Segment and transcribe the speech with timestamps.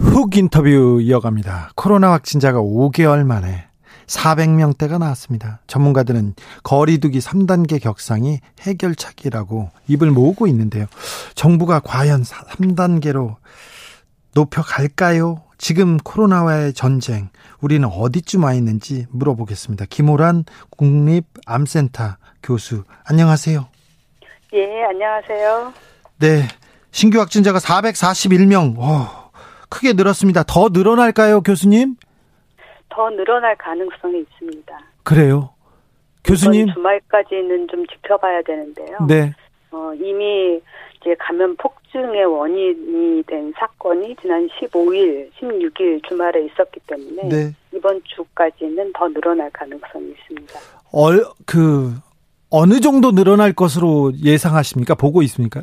[0.00, 1.70] 훅 인터뷰 이어갑니다.
[1.74, 3.66] 코로나 확진자가 5개월 만에
[4.06, 5.60] 400명대가 나왔습니다.
[5.66, 10.86] 전문가들은 거리두기 3단계 격상이 해결책이라고 입을 모으고 있는데요.
[11.34, 13.36] 정부가 과연 3단계로
[14.34, 15.42] 높여갈까요?
[15.58, 17.30] 지금 코로나와의 전쟁,
[17.60, 19.86] 우리는 어디쯤 와 있는지 물어보겠습니다.
[19.90, 23.66] 김호란 국립암센터 교수, 안녕하세요.
[24.54, 25.72] 예, 안녕하세요.
[26.20, 26.48] 네.
[26.92, 29.27] 신규 확진자가 441명, 오,
[29.68, 30.44] 크게 늘었습니다.
[30.44, 31.96] 더 늘어날까요, 교수님?
[32.88, 34.78] 더 늘어날 가능성이 있습니다.
[35.02, 35.50] 그래요.
[36.24, 36.72] 교수님.
[36.72, 38.98] 주말까지는 좀 지켜봐야 되는데요.
[39.06, 39.32] 네.
[39.70, 40.60] 어, 이미
[41.00, 47.52] 이제 감염 폭증의 원인이 된 사건이 지난 15일, 16일 주말에 있었기 때문에 네.
[47.72, 50.58] 이번 주까지는 더 늘어날 가능성이 있습니다.
[50.92, 51.94] 얼, 그,
[52.50, 54.94] 어느 정도 늘어날 것으로 예상하십니까?
[54.94, 55.62] 보고 있습니까?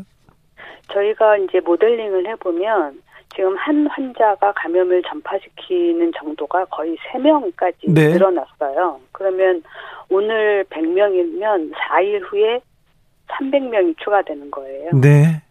[0.94, 3.02] 저희가 이제 모델링을 해보면
[3.36, 8.14] 지금 한 환자가 감염을 전파시키는 정도가 거의 3명까지 네.
[8.14, 9.00] 늘어났어요.
[9.12, 9.62] 그러면
[10.10, 12.62] 오늘 100명이면 4일 후에
[13.28, 14.92] 300명이 추가되는 거예요.
[14.94, 15.42] 네.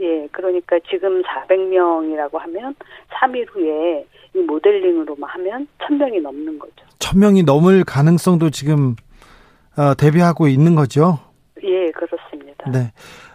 [0.00, 2.74] 예, 그러니까 지금 400명이라고 하면
[3.10, 6.74] 3일 후에 이 모델링으로만 하면 1000명이 넘는 거죠.
[6.98, 8.96] 천명이 넘을 가능성도 지금
[9.76, 11.18] 어, 대비하고 있는 거죠.
[11.62, 12.70] 예, 그렇습니다.
[12.70, 12.92] 네.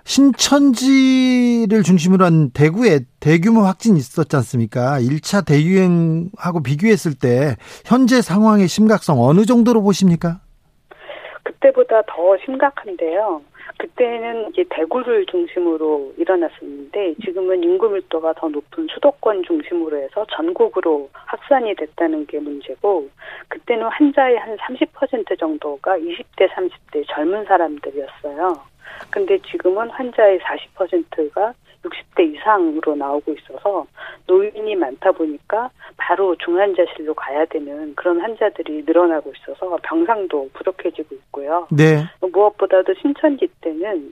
[0.08, 5.00] 신천지를 중심으로 한 대구에 대규모 확진이 있었지 않습니까?
[5.02, 10.40] 1차 대유행하고 비교했을 때 현재 상황의 심각성 어느 정도로 보십니까?
[11.44, 13.42] 그때보다 더 심각한데요.
[13.80, 21.76] 그때는 이제 대구를 중심으로 일어났었는데 지금은 인구 밀도가 더 높은 수도권 중심으로 해서 전국으로 확산이
[21.76, 23.10] 됐다는 게 문제고
[23.50, 28.77] 그때는 환자의 한 30% 정도가 20대, 30대 젊은 사람들이었어요.
[29.10, 31.54] 근데 지금은 환자의 40%가
[31.84, 33.86] 60대 이상으로 나오고 있어서
[34.26, 41.68] 노인이 많다 보니까 바로 중환자실로 가야 되는 그런 환자들이 늘어나고 있어서 병상도 부족해지고 있고요.
[41.72, 42.04] 네.
[42.22, 44.12] 무엇보다도 신천지 때는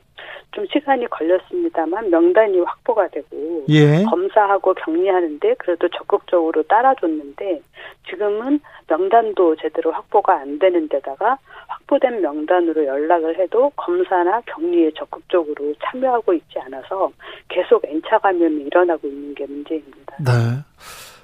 [0.52, 4.04] 좀 시간이 걸렸습니다만 명단이 확보가 되고 예.
[4.04, 7.62] 검사하고 격리하는데 그래도 적극적으로 따라줬는데
[8.10, 11.38] 지금은 명단도 제대로 확보가 안 되는 데다가
[11.68, 17.12] 확보된 명단으로 연락을 해도 검사나 격리에 적극적으로 참여하고 있지 않아서
[17.50, 20.16] 계속 N차 감염이 일어나고 있는 게 문제입니다.
[20.20, 20.32] 네.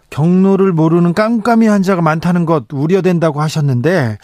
[0.09, 4.17] 경로를 모르는 깜깜이 환자가 많다는 것 우려된다고 하셨는데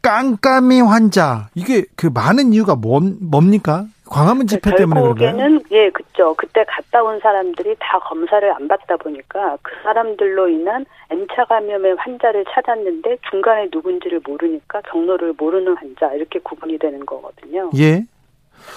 [0.00, 3.84] 깜깜이 환자 이게 그 많은 이유가 뭡, 뭡니까?
[4.08, 5.30] 광화문 집회 때문에 그런가요?
[5.30, 6.34] 결국에는 예, 그죠.
[6.34, 12.44] 그때 갔다 온 사람들이 다 검사를 안 받다 보니까 그 사람들로 인한 N차 감염의 환자를
[12.52, 17.70] 찾았는데 중간에 누군지를 모르니까 경로를 모르는 환자 이렇게 구분이 되는 거거든요.
[17.78, 18.04] 예.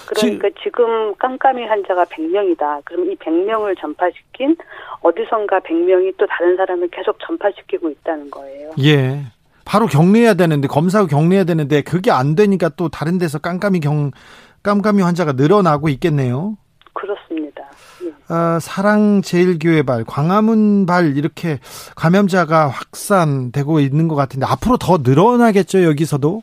[0.06, 2.82] 그러니까 지, 금 깜깜이 환자가 100명이다.
[2.84, 4.56] 그럼 이 100명을 전파시킨
[5.00, 8.70] 어디선가 100명이 또 다른 사람을 계속 전파시키고 있다는 거예요.
[8.82, 9.24] 예.
[9.64, 14.10] 바로 격리해야 되는데 검사하고 격리해야 되는데 그게 안 되니까 또 다른 데서 깜깜이 경
[14.62, 16.56] 깜깜이 환자가 늘어나고 있겠네요.
[16.92, 17.62] 그렇습니다.
[18.04, 18.12] 예.
[18.28, 21.60] 아, 사랑제일교회발, 광화문발 이렇게
[21.94, 26.42] 감염자가 확산되고 있는 것 같은데 앞으로 더 늘어나겠죠 여기서도?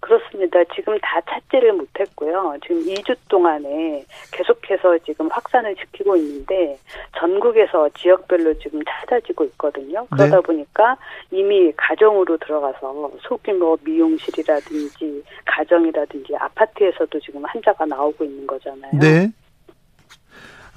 [0.00, 0.62] 그렇습니다.
[0.74, 2.56] 지금 다 찾지를 못했고요.
[2.66, 6.78] 지금 2주 동안에 계속해서 지금 확산을 시키고 있는데
[7.18, 10.06] 전국에서 지역별로 지금 찾아지고 있거든요.
[10.10, 10.42] 그러다 네.
[10.42, 10.96] 보니까
[11.30, 18.92] 이미 가정으로 들어가서 소규모 미용실이라든지 가정이라든지 아파트에서도 지금 환자가 나오고 있는 거잖아요.
[19.00, 19.32] 네.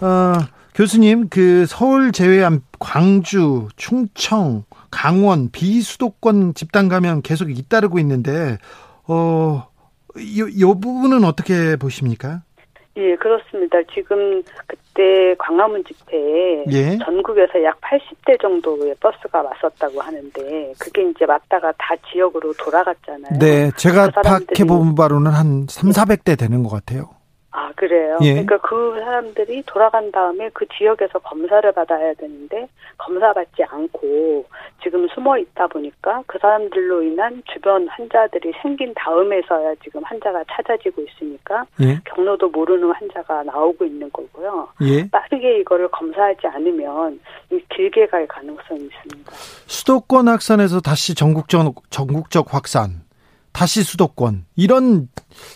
[0.02, 0.34] 어,
[0.74, 8.58] 교수님, 그 서울 제외한 광주, 충청, 강원, 비수도권 집단 감염 계속 잇따르고 있는데
[9.10, 9.68] 어,
[10.18, 12.44] 이, 이 부분은 어떻게 보십니까?
[12.98, 13.78] 예, 그렇습니다.
[13.94, 16.98] 지금 그때 광화문 집회에 예.
[16.98, 23.40] 전국에서 약 80대 정도의 버스가 왔었다고 하는데 그게 이제 왔다가 다 지역으로 돌아갔잖아요.
[23.40, 27.10] 네, 제가 그 파악해 본 바로는 한 3, 400대 되는 것 같아요.
[27.52, 28.18] 아, 그래요?
[28.22, 28.34] 예.
[28.34, 32.68] 그러니까 그 사람들이 돌아간 다음에 그 지역에서 검사를 받아야 되는데
[32.98, 34.46] 검사 받지 않고
[34.84, 41.66] 지금 숨어 있다 보니까 그 사람들로 인한 주변 환자들이 생긴 다음에서야 지금 환자가 찾아지고 있으니까
[41.82, 42.00] 예.
[42.06, 44.68] 경로도 모르는 환자가 나오고 있는 거고요.
[44.84, 45.10] 예.
[45.10, 47.20] 빠르게 이거를 검사하지 않으면
[47.52, 49.32] 이 길게 갈 가능성이 있습니다.
[49.32, 53.02] 수도권 확산에서 다시 전국적 전국적 확산,
[53.52, 55.10] 다시 수도권 이런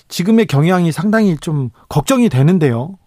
[0.08, 2.98] 지금의 경향이 상당히 좀 걱정이 되는데요.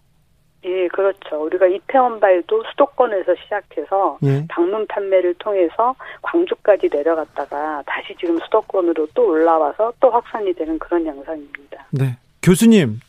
[0.65, 1.43] 예, 그렇죠.
[1.45, 4.45] 우리가 이태원 발도 수도권에서 시작해서 예.
[4.49, 11.87] 방문 판매를 통해서 광주까지 내려갔다가 다시 지금 수도권으로 또 올라와서 또 확산이 되는 그런 양상입니다.
[11.91, 12.17] 네.
[12.41, 12.99] 교수님,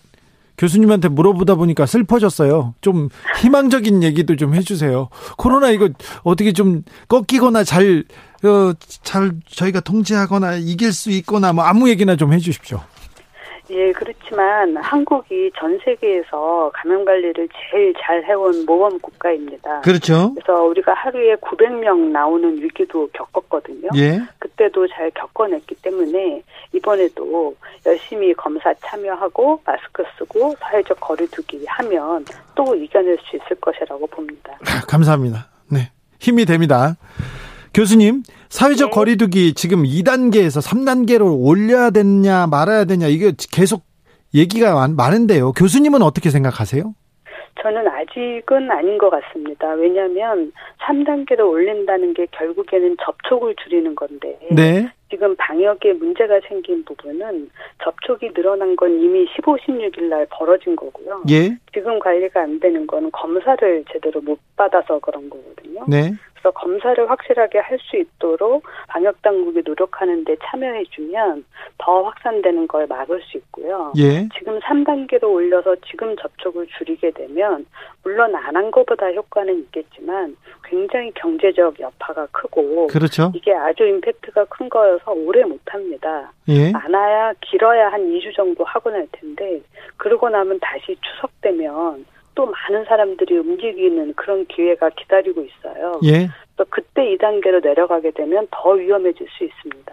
[0.56, 2.74] 교수님한테 물어보다 보니까 슬퍼졌어요.
[2.80, 3.08] 좀
[3.40, 5.08] 희망적인 얘기도 좀 해주세요.
[5.36, 5.88] 코로나 이거
[6.24, 8.04] 어떻게 좀 꺾이거나 잘, 어,
[9.02, 12.80] 잘 저희가 통제하거나 이길 수 있거나 뭐 아무 얘기나 좀 해주십시오.
[13.70, 19.82] 예, 그렇지만 한국이 전 세계에서 감염 관리를 제일 잘 해온 모범 국가입니다.
[19.82, 20.32] 그렇죠.
[20.34, 23.88] 그래서 우리가 하루에 900명 나오는 위기도 겪었거든요.
[23.96, 24.22] 예.
[24.38, 26.42] 그때도 잘 겪어냈기 때문에
[26.72, 27.54] 이번에도
[27.84, 32.24] 열심히 검사 참여하고 마스크 쓰고 사회적 거리두기 하면
[32.54, 34.58] 또 이겨낼 수 있을 것이라고 봅니다.
[34.88, 35.46] 감사합니다.
[35.70, 35.90] 네.
[36.20, 36.96] 힘이 됩니다.
[37.82, 38.92] 교수님, 사회적 네.
[38.92, 43.82] 거리두기 지금 2단계에서 3단계로 올려야 되냐 말아야 되냐 이게 계속
[44.34, 45.52] 얘기가 많- 많은데요.
[45.52, 46.92] 교수님은 어떻게 생각하세요?
[47.62, 49.72] 저는 아직은 아닌 것 같습니다.
[49.74, 50.50] 왜냐하면
[50.88, 54.90] 3단계로 올린다는 게 결국에는 접촉을 줄이는 건데 네.
[55.10, 57.48] 지금 방역에 문제가 생긴 부분은
[57.82, 61.22] 접촉이 늘어난 건 이미 15, 16일 날 벌어진 거고요.
[61.30, 61.56] 예.
[61.72, 65.84] 지금 관리가 안 되는 거는 검사를 제대로 못 받아서 그런 거거든요.
[65.88, 66.12] 네.
[66.40, 71.44] 그래서 검사를 확실하게 할 수 있도록 방역 당국이 노력하는 데 참여해 주면
[71.78, 73.92] 더 확산되는 걸 막을 수 있고요.
[73.96, 74.28] 예.
[74.36, 77.64] 지금 3단계로 올려서 지금 접촉을 줄이게 되면
[78.02, 83.30] 물론 안 한 것보다 효과는 있겠지만 굉장히 경제적 여파가 크고 그렇죠.
[83.36, 86.32] 이게 아주 임팩트가 큰 거여서 오래 못 합니다.
[86.48, 86.72] 예.
[86.72, 89.60] 많아야 길어야 한 2주 정도 하고 날 텐데
[89.96, 92.04] 그러고 나면 다시 추석 되면
[92.38, 95.98] 또 많은 사람들이 움직이는 그런 기회가 기다리고 있어요.
[96.04, 96.28] 예.
[96.54, 99.92] 그래서 그때 2단계로 내려가게 되면 더 위험해질 수 있습니다.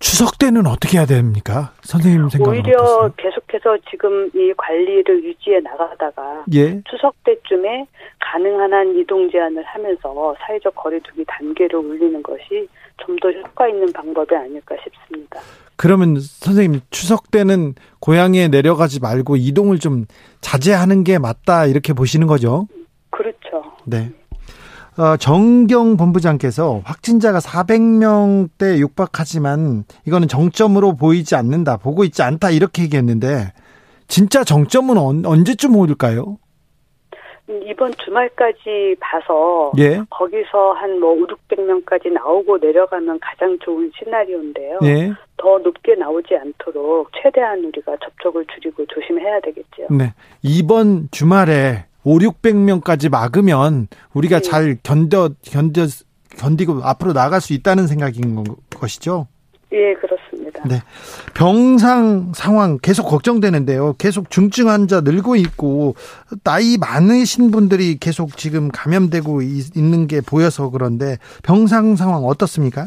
[0.00, 1.72] 추석 때는 어떻게 해야 됩니까?
[1.82, 3.14] 선생님 생각은 오히려 어떠세요?
[3.16, 6.82] 계속해서 지금 이 관리를 유지해 나가다가 예.
[6.90, 7.86] 추석 때쯤에
[8.18, 12.66] 가능한 한 이동 제한을 하면서 사회적 거리두기 단계를 올리는 것이
[12.96, 15.40] 좀 더 효과 있는 방법이 아닐까 싶습니다.
[15.80, 20.04] 그러면 선생님 추석 때는 고향에 내려가지 말고 이동을 좀
[20.42, 22.68] 자제하는 게 맞다 이렇게 보시는 거죠?
[23.08, 23.38] 그렇죠.
[23.86, 24.12] 네.
[24.98, 33.50] 어, 정경 본부장께서 확진자가 400명대 육박하지만 이거는 정점으로 보이지 않는다, 보고 있지 않다 이렇게 얘기했는데
[34.06, 36.36] 진짜 정점은 언, 언제쯤 오일까요?
[37.50, 44.78] 음, 이번 주말까지 봐서 예, 거기서 한 뭐 5, 600명까지 나오고 내려가면 가장 좋은 시나리오인데요.
[44.84, 49.86] 예, 더 높게 나오지 않도록 최대한 우리가 접촉을 줄이고 조심해야 되겠죠.
[49.90, 50.12] 네.
[50.42, 54.42] 이번 주말에 5, 600명까지 막으면 우리가 네.
[54.42, 55.86] 잘 견뎌 견뎌
[56.38, 59.26] 견디고 앞으로 나갈 수 있다는 생각인 거- 것이죠.
[59.72, 60.19] 예, 그렇습니다.
[60.68, 60.82] 네.
[61.34, 63.94] 병상 상황 계속 걱정되는데요.
[63.98, 65.94] 계속 중증 환자 늘고 있고
[66.44, 72.86] 나이 많으신 분들이 계속 지금 감염되고 있- 있는 게 보여서 그런데 병상 상황 어떻습니까?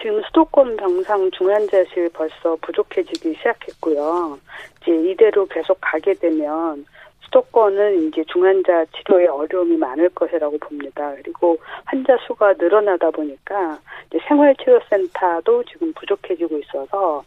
[0.00, 4.38] 지금 수도권 병상 중환자실 벌써 부족해지기 시작했고요.
[4.82, 6.84] 이제 이대로 계속 가게 되면
[7.28, 11.12] 수도권은 이제 중환자 치료에 어려움이 많을 것이라고 봅니다.
[11.22, 17.22] 그리고 환자 수가 늘어나다 보니까 이제 생활치료센터도 지금 부족해지고 있어서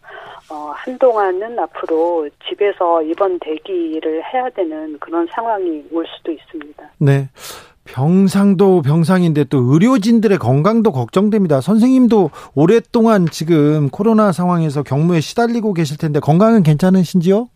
[0.50, 6.90] 어, 한동안은 앞으로 집에서 입원 대기를 해야 되는 그런 상황이 올 수도 있습니다.
[7.00, 7.30] 네.
[7.84, 11.62] 병상도 병상인데 또 의료진들의 건강도 걱정됩니다.
[11.62, 17.50] 선생님도 오랫동안 지금 코로나 상황에서 경무에 시달리고 계실 텐데 건강은 괜찮으신지요?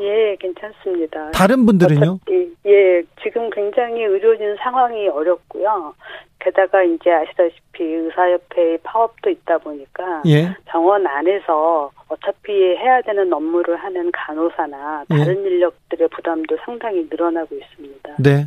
[0.00, 1.30] 예, 괜찮습니다.
[1.32, 2.18] 다른 분들은요?
[2.22, 5.94] 어차피, 예, 지금 굉장히 의료진 상황이 어렵고요.
[6.40, 10.56] 게다가 이제 아시다시피 의사협회의 파업도 있다 보니까 예.
[10.64, 15.16] 병원 안에서 어차피 해야 되는 업무를 하는 간호사나 예.
[15.16, 18.16] 다른 인력들의 부담도 상당히 늘어나고 있습니다.
[18.18, 18.46] 네.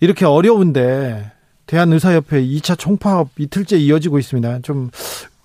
[0.00, 1.32] 이렇게 어려운데
[1.66, 4.60] 대한의사협회 2차 총파업 이틀째 이어지고 있습니다.
[4.60, 4.88] 좀이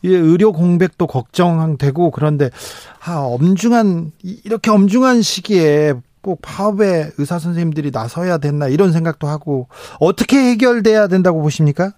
[0.09, 2.49] 의료 공백도 걱정되고 그런데
[3.05, 9.67] 아 엄중한 이- 이렇게 엄중한 시기에 꼭 파업에 의사 선생님들이 나서야 됐나 이런 생각도 하고
[9.99, 11.93] 어떻게 해결돼야 된다고 보십니까?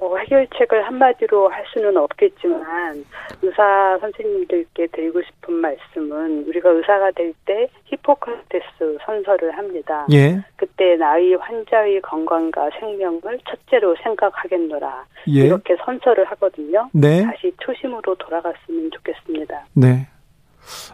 [0.00, 3.04] 뭐 해결책을 한마디로 할 수는 없겠지만
[3.42, 10.06] 의사 선생님들께 드리고 싶은 말씀은 우리가 의사가 될 때 히포크라테스 선서를 합니다.
[10.12, 10.40] 예.
[10.56, 15.04] 그때 나의 환자의 건강과 생명을 첫째로 생각하겠노라.
[15.28, 15.46] 예.
[15.46, 16.88] 이렇게 선서를 하거든요.
[16.92, 17.24] 네.
[17.24, 19.66] 다시 초심으로 돌아갔으면 좋겠습니다.
[19.74, 20.06] 네.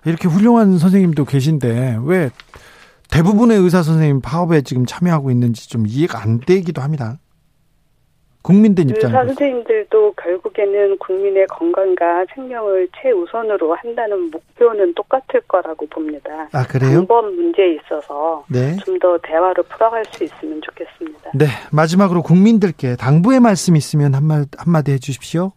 [0.04, 2.30] 이렇게 훌륭한 선생님도 계신데 왜
[3.10, 7.18] 대부분의 의사 선생님 파업에 지금 참여하고 있는지 좀 이해가 안 되기도 합니다.
[8.46, 9.08] 국민들 입장에서.
[9.08, 16.48] 의사 선생님들도 결국에는 국민의 건강과 생명을 최우선으로 한다는 목표는 똑같을 거라고 봅니다.
[16.52, 16.98] 아, 그래요?
[17.06, 18.76] 방법 문제에 있어서 네.
[18.84, 21.32] 좀 더 대화로 풀어갈 수 있으면 좋겠습니다.
[21.34, 21.46] 네.
[21.70, 25.52] 마지막으로 국민들께 당부의 말씀 있으면 한마, 한마디 해 주십시오.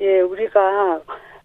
[0.00, 1.00] 예, 우리가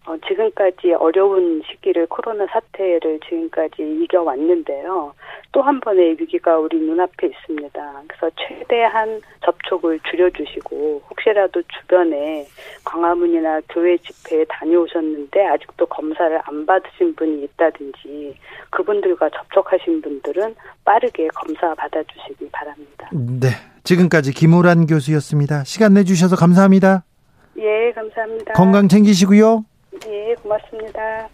[0.08, 5.12] 어, 지금까지 어려운 시기를 코로나 사태를 지금까지 이겨왔는데요.
[5.52, 8.02] 또 한 번의 위기가 우리 눈앞에 있습니다.
[8.08, 12.46] 그래서 최대한 접촉을 줄여주시고 혹시라도 주변에
[12.84, 18.34] 광화문이나 교회 집회에 다녀오셨는데 아직도 검사를 안 받으신 분이 있다든지
[18.70, 20.54] 그분들과 접촉하신 분들은
[20.86, 23.10] 빠르게 검사 받아주시기 바랍니다.
[23.12, 23.48] 네.
[23.84, 25.64] 지금까지 김호란 교수였습니다.
[25.64, 27.04] 시간 내주셔서 감사합니다.
[27.58, 28.54] 예, 감사합니다.
[28.54, 29.64] 건강 챙기시고요.
[30.06, 31.28] 예, 고맙습니다.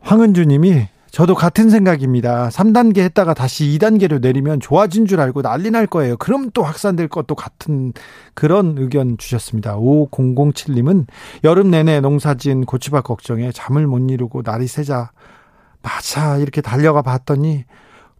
[0.00, 2.50] 황은주 님이 저도 같은 생각입니다.
[2.50, 6.18] 3단계 했다가 다시 2단계로 내리면 좋아진 줄 알고 난리 날 거예요.
[6.18, 7.94] 그럼 또 확산될 것도 같은
[8.34, 9.76] 그런 의견 주셨습니다.
[9.76, 11.06] 5007님은
[11.44, 15.10] 여름 내내 농사진 고추밭 걱정에 잠을 못 이루고 날이 새자
[15.80, 17.64] 맞아 이렇게 달려가 봤더니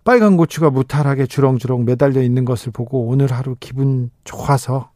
[0.06, 4.90] 빨간 고추가 무탈하게 주렁주렁 매달려 있는 것을 보고 오늘 하루 기분 좋아서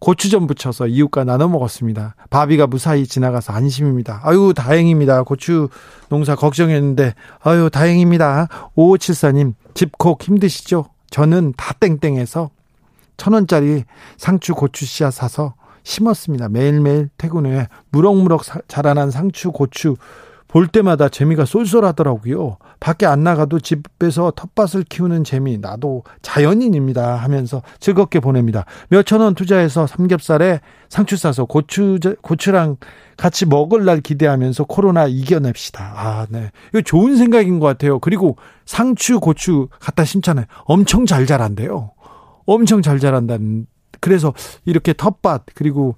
[0.00, 2.16] 고추전 부쳐서 이웃과 나눠 먹었습니다.
[2.30, 4.22] 바비가 무사히 지나가서 안심입니다.
[4.24, 5.22] 아유, 다행입니다.
[5.22, 5.68] 고추
[6.08, 8.48] 농사 걱정했는데, 아유, 다행입니다.
[8.76, 10.86] 5574님, 집콕 힘드시죠?
[11.10, 12.50] 저는 다 땡땡해서
[13.16, 13.84] 천 원짜리
[14.16, 15.54] 상추 고추 씨앗 사서
[15.84, 16.48] 심었습니다.
[16.48, 19.94] 매일매일 퇴근 후에 무럭무럭 자라난 상추 고추
[20.56, 22.56] 볼 때마다 재미가 쏠쏠하더라고요.
[22.80, 28.64] 밖에 안 나가도 집에서 텃밭을 키우는 재미 나도 자연인입니다 하면서 즐겁게 보냅니다.
[28.88, 32.78] 몇천 원 투자해서 삼겹살에 상추 싸서 고추 고추랑
[33.18, 35.92] 같이 먹을 날 기대하면서 코로나 이겨냅시다.
[35.94, 36.50] 아, 네.
[36.70, 37.98] 이거 좋은 생각인 것 같아요.
[37.98, 40.46] 그리고 상추 고추 갖다 심잖아요.
[40.64, 41.90] 엄청 잘 자란대요.
[42.46, 43.66] 엄청 잘 자란다는
[44.00, 44.32] 그래서
[44.64, 45.96] 이렇게 텃밭 그리고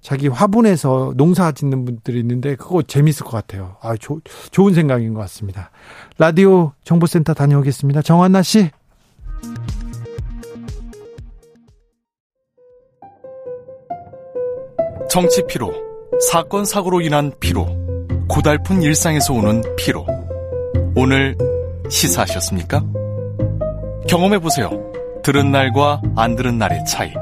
[0.00, 3.76] 자기 화분에서 농사 짓는 분들이 있는데 그거 재밌을 것 같아요.
[3.80, 5.70] 아, 조, 좋은 생각인 것 같습니다.
[6.18, 8.02] 라디오 정보센터 다녀오겠습니다.
[8.02, 8.70] 정한나 씨.
[15.10, 15.72] 정치 피로,
[16.30, 17.66] 사건 사고로 인한 피로,
[18.28, 20.06] 고달픈 일상에서 오는 피로.
[20.94, 21.36] 오늘
[21.88, 22.84] 시사하셨습니까?
[24.06, 24.70] 경험해 보세요.
[25.22, 27.12] 들은 날과 안 들은 날의 차이.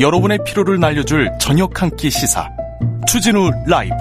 [0.00, 2.48] 여러분의 피로를 날려줄 저녁 한 끼 시사
[3.06, 3.94] 추진우 라이브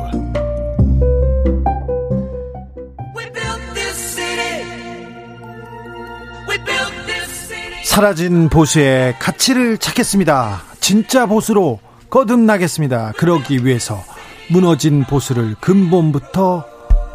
[7.83, 10.63] 사라진 보수의 가치를 찾겠습니다.
[10.81, 13.13] 진짜 보수로 거듭나겠습니다.
[13.15, 14.03] 그러기 위해서
[14.49, 16.65] 무너진 보수를 근본부터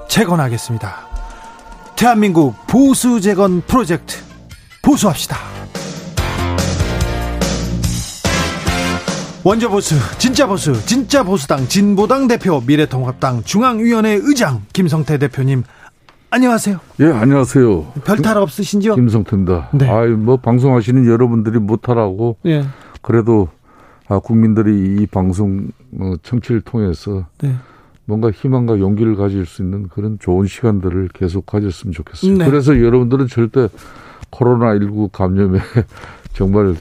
[0.08, 1.06] 재건하겠습니다.
[1.96, 4.16] 대한민국 보수 재건 프로젝트
[4.82, 5.49] 보수합시다.
[9.42, 15.62] 원조 보수, 진짜 보수, 진짜 보수당 진보당 대표 미래통합당 중앙위원회 의장 김성태 대표님
[16.28, 16.78] 안녕하세요.
[17.00, 17.92] 예, 안녕하세요.
[18.04, 18.96] 별탈 없으신지요?
[18.96, 19.70] 김성태입니다.
[19.72, 19.88] 네.
[19.88, 22.64] 아이, 뭐 방송하시는 여러분들이 못하라고 예.
[23.00, 23.48] 그래도
[24.08, 25.68] 아, 국민들이 이 방송
[25.98, 27.54] 어, 청취를 통해서 네.
[28.04, 32.36] 뭔가 희망과 용기를 가질 수 있는 그런 좋은 시간들을 계속 가졌으면 좋겠어요.
[32.36, 32.44] 네.
[32.44, 33.68] 그래서 여러분들은 절대
[34.28, 35.60] 코로나 19 감염에
[36.34, 36.76] 정말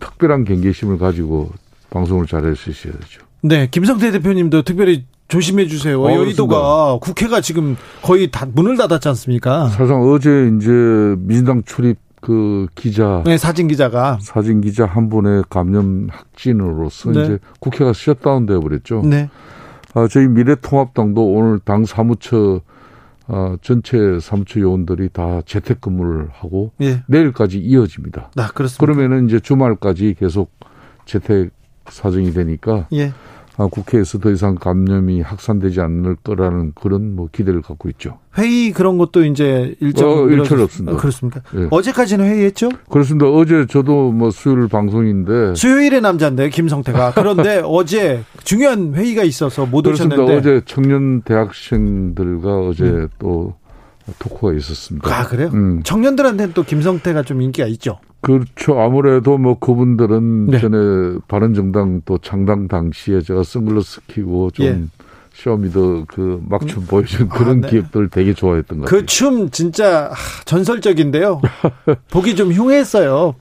[0.00, 1.50] 특별한 경계심을 가지고
[1.94, 3.22] 방송을 잘할 수 있어야죠.
[3.42, 6.02] 네, 김성태 대표님도 특별히 조심해 주세요.
[6.02, 9.68] 어, 여의도가 국회가 지금 거의 다 문을 닫았지 않습니까?
[9.68, 10.70] 사실상 어제 이제
[11.18, 17.22] 민주당 출입 그 기자 네, 사진 기자가 사진 기자 한 분의 감염 확진으로서 네.
[17.22, 19.02] 이제 국회가 셧다운 되어 버렸죠.
[19.04, 19.28] 네.
[19.94, 22.60] 아, 저희 미래통합당도 오늘 당 사무처
[23.26, 27.02] 아, 전체 사무처 요원들이 다 재택근무를 하고 예.
[27.06, 28.30] 내일까지 이어집니다.
[28.34, 28.80] 나 그렇습니다.
[28.80, 30.50] 그러면은 이제 주말까지 계속
[31.06, 31.50] 재택
[31.88, 33.12] 사정이 되니까 예.
[33.56, 38.18] 아, 국회에서 더 이상 감염이 확산되지 않을 거라는 그런 뭐 기대를 갖고 있죠.
[38.36, 40.96] 회의 그런 것도 이제 일정 어, 일절 없습니다.
[40.96, 41.40] 아, 그렇습니까?
[41.56, 41.68] 예.
[41.70, 42.68] 어제까지는 회의했죠?
[42.90, 43.28] 그렇습니다.
[43.28, 50.16] 어제 저도 뭐 수요일 방송인데 수요일의 남자인데 김성태가 그런데 어제 중요한 회의가 있어서 못 그렇습니다.
[50.20, 53.54] 오셨는데 어제 청년 대학생들과 어제 또
[54.18, 55.16] 토크가 있었습니다.
[55.16, 55.50] 아 그래요?
[55.54, 55.80] 음.
[55.84, 58.00] 청년들한테는 또 김성태가 좀 인기가 있죠.
[58.24, 58.80] 그렇죠.
[58.80, 60.58] 아무래도 뭐 그분들은 네.
[60.58, 64.82] 전에 바른정당 또 창당 당시에 제가 선글라스 끼고 좀 예.
[65.34, 67.68] Show Me the 그 막춤 보여준 그런 네.
[67.70, 69.00] 기획들 되게 좋아했던 것 같아요.
[69.00, 71.40] 그 춤 진짜 하, 전설적인데요.
[72.10, 73.34] 보기 좀 흉했어요.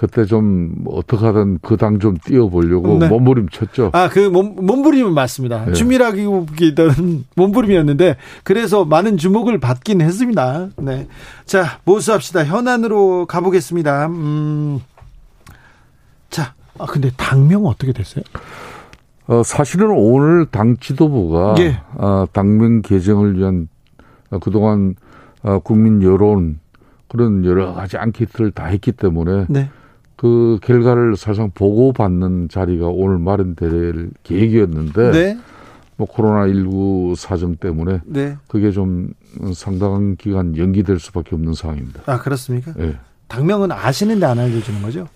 [0.00, 3.08] 그때 좀 어떻게 하든 그 당 좀 띄워보려고 네.
[3.08, 3.90] 몸부림쳤죠.
[3.92, 5.66] 아, 그 몸, 몸부림은 맞습니다.
[5.66, 5.72] 네.
[5.72, 10.68] 춤이라기보기는 몸부림이었는데, 그래서 많은 주목을 받긴 했습니다.
[10.78, 11.06] 네.
[11.44, 12.46] 자, 모수합시다.
[12.46, 14.06] 현안으로 가보겠습니다.
[14.06, 14.80] 음,
[16.30, 18.24] 자, 아, 근데 당명 어떻게 됐어요?
[19.26, 21.78] 어, 사실은 오늘 당 지도부가 예.
[21.98, 23.68] 아, 당명 개정을 위한
[24.30, 24.94] 어, 그동안
[25.42, 26.58] 어, 국민 여론
[27.08, 29.68] 그런 여러 가지 앙케이트를 다 했기 때문에 네.
[30.20, 35.38] 그 결과를 사실상 보고받는 자리가 오늘 마련될 계획이었는데 네.
[35.96, 38.36] 뭐 코로나 19 사정 때문에 네.
[38.46, 39.14] 그게 좀
[39.54, 42.02] 상당한 기간 연기될 수밖에 없는 상황입니다.
[42.04, 42.74] 아, 그렇습니까?
[42.80, 42.98] 예.
[43.28, 45.08] 당명은 아시는데 안 알려주는 거죠?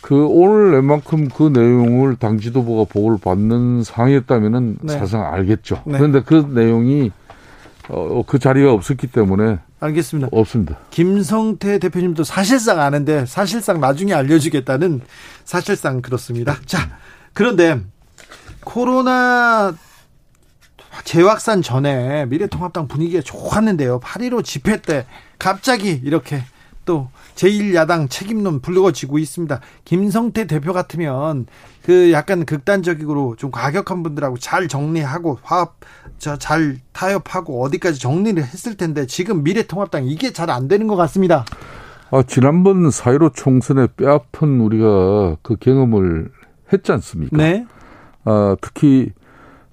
[0.00, 4.92] 그 오늘 웬만큼 그 내용을 당 지도부가 보고를 받는 상황이었다면은 네.
[4.92, 5.82] 사실상 알겠죠.
[5.84, 5.98] 네.
[5.98, 7.10] 그런데 그 내용이
[7.88, 10.28] 어, 그 자리가 없었기 때문에 알겠습니다.
[10.32, 10.78] 없습니다.
[10.90, 15.02] 김성태 대표님도 사실상 아는데 사실상 나중에 알려주겠다는
[15.44, 16.56] 사실상 그렇습니다.
[16.64, 16.96] 자,
[17.34, 17.80] 그런데
[18.64, 19.74] 코로나
[21.04, 24.00] 재확산 전에 미래통합당 분위기가 좋았는데요.
[24.00, 25.06] 8.15 집회 때
[25.38, 26.42] 갑자기 이렇게
[26.86, 29.60] 또 제1야당 책임론 불거지고 있습니다.
[29.84, 31.46] 김성태 대표 같으면
[31.82, 35.74] 그 약간 극단적으로 좀 과격한 분들하고 잘 정리하고 화합
[36.18, 41.44] 저잘 타협하고 어디까지 정리를 했을 텐데 지금 미래통합당 이게 잘 안 되는 것 같습니다.
[42.10, 46.30] 아, 지난번 4.15 총선에 뼈아픈 우리가 그 경험을
[46.72, 47.36] 했지 않습니까?
[47.36, 47.66] 네.
[48.24, 49.10] 아, 특히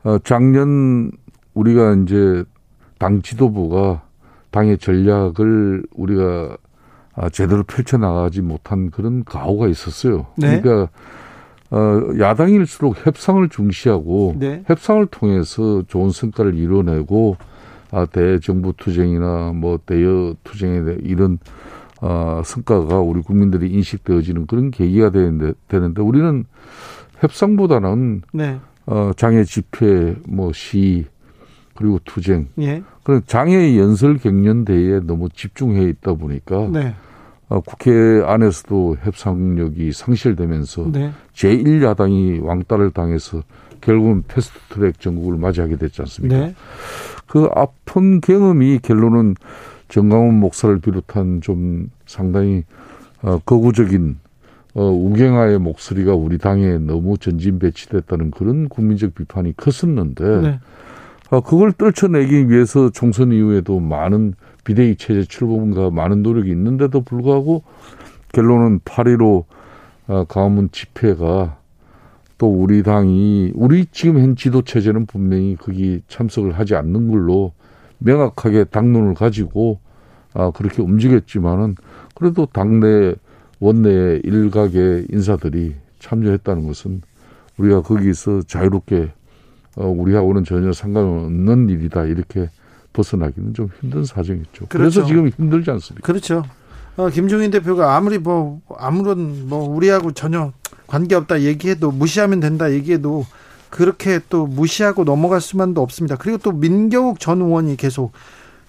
[0.03, 1.11] 어, 작년
[1.53, 2.43] 우리가 이제
[2.97, 4.01] 당 지도부가
[4.49, 6.57] 당의 전략을 우리가
[7.21, 10.25] 아, 제대로 펼쳐나가지 못한 그런 가오가 있었어요.
[10.37, 10.59] 네.
[10.59, 10.89] 그러니까
[11.69, 14.63] 어, 야당일수록 협상을 중시하고 네.
[14.65, 17.37] 협상을 통해서 좋은 성과를 이뤄내고
[17.91, 21.37] 아, 대정부 투쟁이나 뭐 대여 투쟁에 이런
[22.01, 26.45] 어, 성과가 우리 국민들이 인식되어지는 그런 계기가 되는데, 되는데 우리는
[27.19, 28.59] 협상보다는 네.
[28.87, 31.05] 어, 장애 집회, 뭐 시,
[31.75, 32.47] 그리고 투쟁.
[32.59, 32.81] 예.
[33.03, 36.95] 그런 장애 연설 경연대회에 너무 집중해 있다 보니까 네.
[37.51, 41.11] 어, 국회 안에서도 협상력이 상실되면서 네.
[41.33, 43.43] 제1야당이 왕따를 당해서
[43.81, 46.37] 결국은 패스트트랙 전국을 맞이하게 됐지 않습니까?
[46.37, 46.55] 네.
[47.27, 49.35] 그 아픈 경험이 결론은
[49.89, 52.63] 정강훈 목사를 비롯한 좀 상당히
[53.21, 54.17] 어, 거구적인
[54.75, 60.59] 어, 우경화의 목소리가 우리 당에 너무 전진 배치됐다는 그런 국민적 비판이 컸었는데 네.
[61.31, 67.63] 어, 그걸 떨쳐내기 위해서 총선 이후에도 많은 비대위 체제 출범과 많은 노력이 있는데도 불구하고
[68.33, 69.45] 결론은 8.15
[70.07, 71.57] 어, 가문 집회가
[72.37, 77.53] 또 우리 당이 우리 지금 현 지도 체제는 분명히 거기 참석을 하지 않는 걸로
[77.99, 79.79] 명확하게 당론을 가지고
[80.33, 81.75] 아 그렇게 움직였지만은
[82.15, 83.13] 그래도 당내
[83.59, 87.01] 원내 일각의 인사들이 참여했다는 것은
[87.57, 89.11] 우리가 거기서 자유롭게
[89.77, 92.05] 어, 우리하고는 전혀 상관없는 일이다.
[92.05, 92.49] 이렇게
[92.93, 94.65] 벗어나기는 좀 힘든 사정이죠.
[94.69, 95.07] 그래서 그렇죠.
[95.07, 96.05] 지금 힘들지 않습니까?
[96.05, 96.43] 그렇죠.
[96.97, 100.51] 어, 김종인 대표가 아무리 뭐 아무런 뭐 우리하고 전혀
[100.87, 103.25] 관계 없다 얘기해도 무시하면 된다 얘기해도
[103.69, 106.17] 그렇게 또 무시하고 넘어갈 수만도 없습니다.
[106.17, 108.11] 그리고 또 민경욱 전 의원이 계속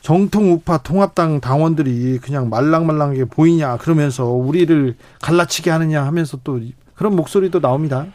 [0.01, 6.61] 정통 우파 통합당 당원들이 그냥 말랑말랑하게 보이냐 그러면서 우리를 갈라치게 하느냐 하면서 또
[6.95, 8.07] 그런 목소리도 나옵니다.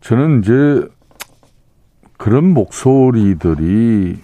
[0.00, 0.88] 저는 이제
[2.16, 4.18] 그런 목소리들이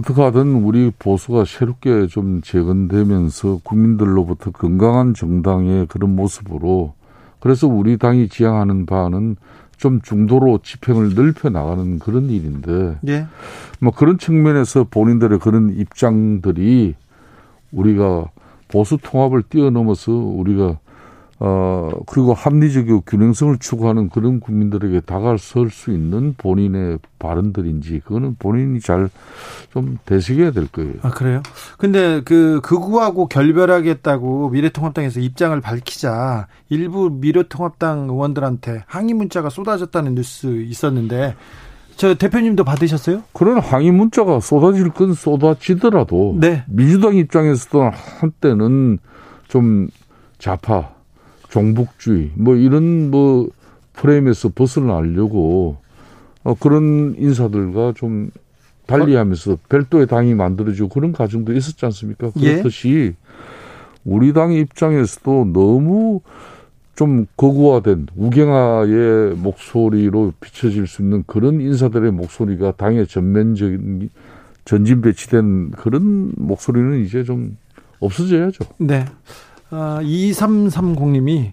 [0.00, 6.94] 어떻게 하든 우리 보수가 새롭게 좀 재건되면서 국민들로부터 건강한 정당의 그런 모습으로
[7.38, 9.36] 그래서 우리 당이 지향하는 바는
[9.76, 13.26] 좀 중도로 집행을 넓혀 나가는 그런 일인데 예.
[13.80, 16.94] 뭐 그런 측면에서 본인들의 그런 입장들이
[17.70, 18.26] 우리가
[18.68, 20.78] 보수 통합을 뛰어넘어서 우리가
[21.40, 29.08] 어 그리고 합리적이고 균형성을 추구하는 그런 국민들에게 다가설 수 있는 본인의 발언들인지 그거는 본인이 잘
[29.72, 30.94] 좀 되새겨야 될 거예요.
[31.02, 31.42] 아 그래요?
[31.78, 41.36] 근데 그 극우하고 결별하겠다고 미래통합당에서 입장을 밝히자 일부 미래통합당 의원들한테 항의 문자가 쏟아졌다는 뉴스 있었는데
[41.96, 43.22] 저 대표님도 받으셨어요?
[43.32, 46.64] 그런 항의 문자가 쏟아질 건 쏟아지더라도 네.
[46.66, 48.98] 민주당 입장에서도 한때는
[49.48, 49.88] 좀
[50.38, 50.90] 좌파,
[51.50, 53.48] 종북주의 뭐 이런 뭐
[53.92, 55.76] 프레임에서 벗어나려고
[56.42, 58.30] 어, 그런 인사들과 좀
[58.86, 62.32] 달리하면서 별도의 당이 만들어지고 그런 과정도 있었지 않습니까?
[62.40, 62.52] 예.
[62.54, 63.14] 그렇듯이
[64.04, 66.20] 우리 당 입장에서도 너무
[66.96, 74.10] 좀 거구화된 우경화의 목소리로 비춰질 수 있는 그런 인사들의 목소리가 당의 전면적인
[74.64, 77.56] 전진 배치된 그런 목소리는 이제 좀
[78.00, 78.64] 없어져야죠.
[78.78, 79.04] 네.
[79.70, 81.52] 어, 2330님이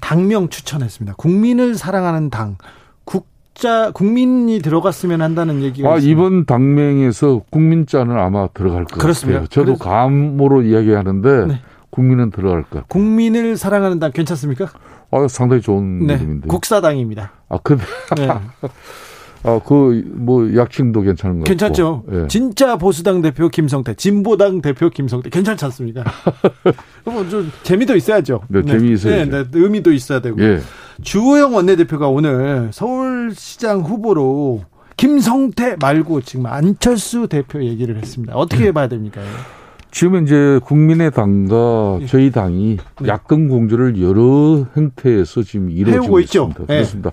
[0.00, 1.16] 당명 추천했습니다.
[1.16, 2.56] 국민을 사랑하는 당.
[3.04, 5.88] 국자, 국민이 들어갔으면 한다는 얘기가.
[5.90, 6.12] 아, 있습니다.
[6.12, 9.40] 이번 당명에서 국민자는 아마 들어갈 것 그렇습니다.
[9.40, 9.48] 같아요.
[9.48, 11.60] 저도 감으로 이야기하는데 네.
[11.90, 12.84] 국민은 들어갈 것 같아요.
[12.88, 14.66] 국민을 사랑하는 당 괜찮습니까?
[15.10, 16.14] 아, 상당히 좋은 네.
[16.14, 16.48] 이름인데.
[16.48, 17.32] 국사당입니다.
[17.48, 17.82] 아, 근데
[18.16, 18.28] 네.
[19.44, 22.04] 아, 그 뭐 약칭도 괜찮은 것 괜찮죠.
[22.12, 22.26] 예.
[22.28, 26.04] 진짜 보수당 대표 김성태, 진보당 대표 김성태 괜찮지 않습니다.
[27.04, 28.40] 뭐좀 재미도 있어야죠.
[28.48, 29.30] 네, 재미 있어야죠.
[29.30, 30.40] 네, 네, 의미도 있어야 되고.
[30.42, 30.60] 예.
[31.02, 34.62] 주호영 원내대표가 오늘 서울시장 후보로
[34.96, 38.34] 김성태 말고 지금 안철수 대표 얘기를 했습니다.
[38.34, 38.38] 네.
[38.38, 39.20] 어떻게 봐야 됩니까?
[39.90, 42.06] 지금 이제 국민의당과 예.
[42.06, 43.08] 저희 당이 네.
[43.08, 46.48] 야권 공조를 여러 형태에서 지금 이루어지고 해오고 있죠.
[46.50, 46.62] 있습니다.
[46.74, 46.76] 예.
[46.78, 47.10] 그렇습니다.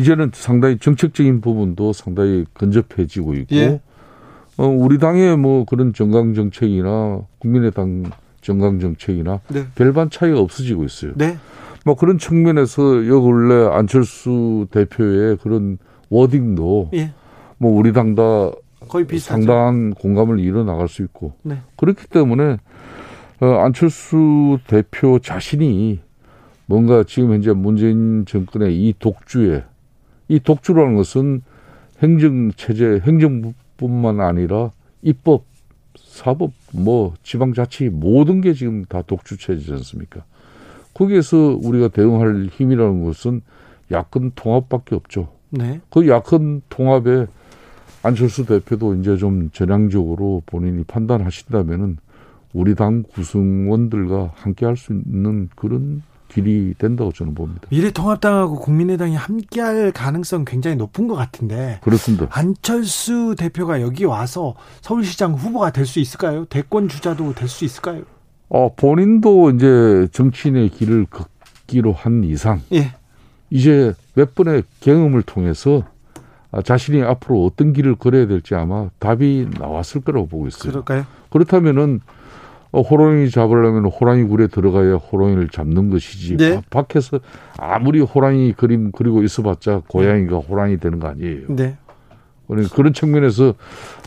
[0.00, 3.80] 이제는 상당히 정책적인 부분도 상당히 근접해지고 있고, 예.
[4.56, 8.10] 어, 우리 당의 뭐 그런 정강 정책이나 국민의당
[8.40, 9.66] 정강 정책이나 네.
[9.74, 11.12] 별반 차이가 없어지고 있어요.
[11.16, 11.36] 네.
[11.84, 15.78] 뭐 그런 측면에서 요 근래 안철수 대표의 그런
[16.10, 17.12] 워딩도 예.
[17.58, 18.22] 뭐 우리 당 다
[18.88, 19.42] 거의 비슷하죠.
[19.42, 21.58] 상당한 공감을 이뤄 나갈 수 있고 네.
[21.76, 22.56] 그렇기 때문에
[23.40, 26.00] 어, 안철수 대표 자신이
[26.66, 29.64] 뭔가 지금 현재 문재인 정권의 이 독주에
[30.30, 31.42] 이 독주라는 것은
[32.00, 34.70] 행정 체제 행정뿐만 아니라
[35.02, 35.44] 입법
[35.98, 40.22] 사법 뭐 지방자치 모든 게 지금 다 독주 체제지 않습니까?
[40.94, 43.42] 거기에서 우리가 대응할 힘이라는 것은
[43.90, 45.32] 야권 통합밖에 없죠.
[45.50, 45.80] 네.
[45.90, 47.26] 그 야권 통합에
[48.04, 51.98] 안철수 대표도 이제 좀 전향적으로 본인이 판단하신다면은
[52.52, 57.62] 우리 당 구성원들과 함께 할 수 있는 그런 길이 된다고 저는 봅니다.
[57.70, 62.26] 미래통합당하고 국민의당이 함께할 가능성 굉장히 높은 것 같은데 그렇습니다.
[62.30, 66.44] 안철수 대표가 여기 와서 서울시장 후보가 될 수 있을까요?
[66.46, 68.02] 대권 주자도 될 수 있을까요?
[68.48, 72.94] 어, 본인도 이제 정치인의 길을 걷기로 한 이상 예.
[73.50, 75.82] 이제 몇 번의 경험을 통해서
[76.52, 80.70] 아, 자신이 앞으로 어떤 길을 걸어야 될지 아마 답이 나왔을 거라고 보고 있어요.
[80.72, 81.06] 그럴까요?
[81.30, 82.00] 그렇다면은
[82.72, 86.36] 어, 호랑이 잡으려면 호랑이 굴에 들어가야 호랑이를 잡는 것이지.
[86.36, 86.54] 네.
[86.56, 87.18] 바- 밖에서
[87.58, 91.46] 아무리 호랑이 그림 그리고 있어봤자 고양이가 호랑이 되는 거 아니에요.
[91.48, 91.76] 네.
[92.46, 93.54] 그러니까 그런 측면에서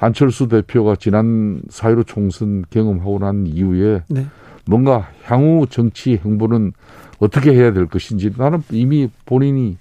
[0.02, 4.26] 안철수 대표가 지난 4.15 총선 경험하고 난 이후에 네.
[4.66, 6.72] 뭔가 향후 정치 행보는
[7.20, 9.78] 어떻게 해야 될 것인지 나는 이미 본인이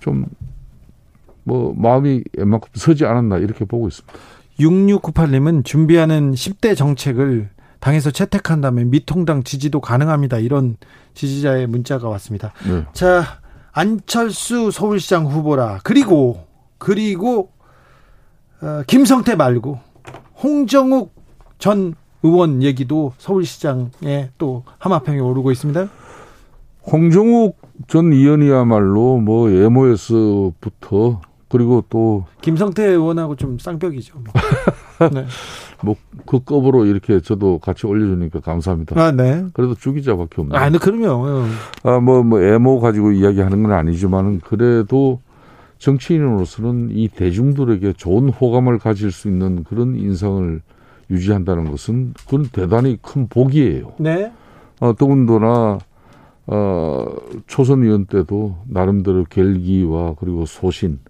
[0.00, 0.26] 좀
[1.44, 4.14] 뭐 마음이 웬만큼 서지 않았나 이렇게 보고 있습니다.
[4.60, 7.48] 6698님은 준비하는 10대 정책을
[7.82, 10.38] 당에서 채택한다면 미통당 지지도 가능합니다.
[10.38, 10.76] 이런
[11.14, 12.52] 지지자의 문자가 왔습니다.
[12.64, 12.86] 네.
[12.92, 13.24] 자,
[13.72, 15.80] 안철수 서울시장 후보라.
[15.82, 16.46] 그리고,
[16.78, 17.50] 그리고,
[18.60, 19.80] 어, 김성태 말고,
[20.40, 21.12] 홍정욱
[21.58, 25.88] 전 의원 얘기도 서울시장에 또 하마평에 오르고 있습니다.
[26.86, 34.20] 홍정욱 전 의원이야말로 뭐 예모에서부터 그리고 또 김성태 의원하고 좀 쌍벽이죠.
[34.20, 34.32] 뭐.
[35.10, 35.26] 네.
[35.82, 39.00] 뭐그 급으로 이렇게 저도 같이 올려주니까 감사합니다.
[39.00, 39.44] 아, 네.
[39.52, 40.60] 그래도 주기자밖에 없네요.
[40.60, 41.44] 아, 네, 그럼요.
[41.82, 45.20] 아, 뭐, 뭐, 애모 가지고 이야기하는 건 아니지만은 그래도
[45.78, 50.62] 정치인으로서는 이 대중들에게 좋은 호감을 가질 수 있는 그런 인상을
[51.10, 53.94] 유지한다는 것은 그건 대단히 큰 복이에요.
[53.98, 54.32] 네.
[54.80, 55.78] 어, 더군다나,
[56.46, 57.06] 어,
[57.48, 61.00] 초선 의원 때도 나름대로 결기와 그리고 소신,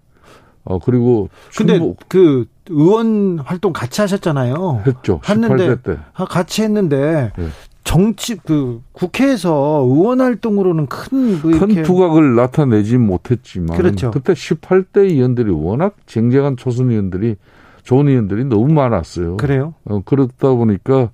[0.65, 4.83] 어, 그리고 근데 충북 그 의원 활동 같이 하셨잖아요.
[4.87, 5.21] 했죠.
[5.29, 5.99] 했는데 18대 때.
[6.15, 7.49] 아, 같이 했는데 네.
[7.85, 14.11] 정치 그 국회에서 의원 활동으로는 큰뭐 큰 이렇게 두각을 나타내지 못했지만 그렇죠.
[14.11, 17.37] 그때 18대 의원들이 워낙 쟁쟁한 초선 의원들이
[17.83, 19.37] 좋은 의원들이 너무 많았어요.
[19.37, 19.75] 그래요.
[19.85, 21.11] 어, 그렇다 보니까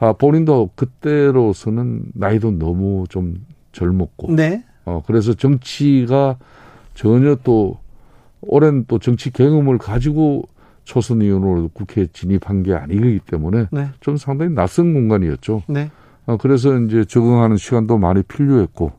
[0.00, 3.36] 아, 본인도 그때로서는 나이도 너무 좀
[3.70, 4.64] 젊었고 네.
[4.84, 6.36] 어, 그래서 정치가
[6.94, 7.78] 전혀 또
[8.40, 10.42] 오랜 또 정치 경험을 가지고
[10.84, 13.88] 초선 의원으로 국회에 진입한 게 아니기 때문에 네.
[14.00, 15.62] 좀 상당히 낯선 공간이었죠.
[15.68, 15.90] 네.
[16.26, 18.92] 어, 그래서 이제 적응하는 시간도 많이 필요했고,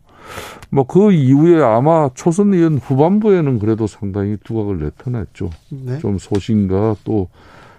[0.70, 5.50] 뭐 그 이후에 아마 초선 의원 후반부에는 그래도 상당히 두각을 나타냈죠.
[5.70, 6.00] 네.
[6.00, 7.30] 좀 소신과 또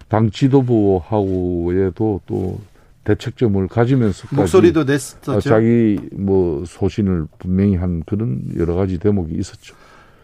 [0.09, 2.61] 당 지도부하고에도 또
[3.05, 5.41] 대책점을 가지면서까지 목소리도 어, 냈었죠.
[5.41, 9.75] 자기 뭐 소신을 분명히 한 그런 여러 가지 대목이 있었죠.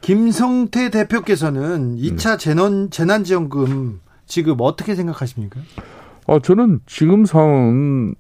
[0.01, 5.61] 김성태 대표께서는 2차 재난 재난지원금 지급 어떻게 생각하십니까?
[6.27, 8.15] 아, 저는 지금 상황은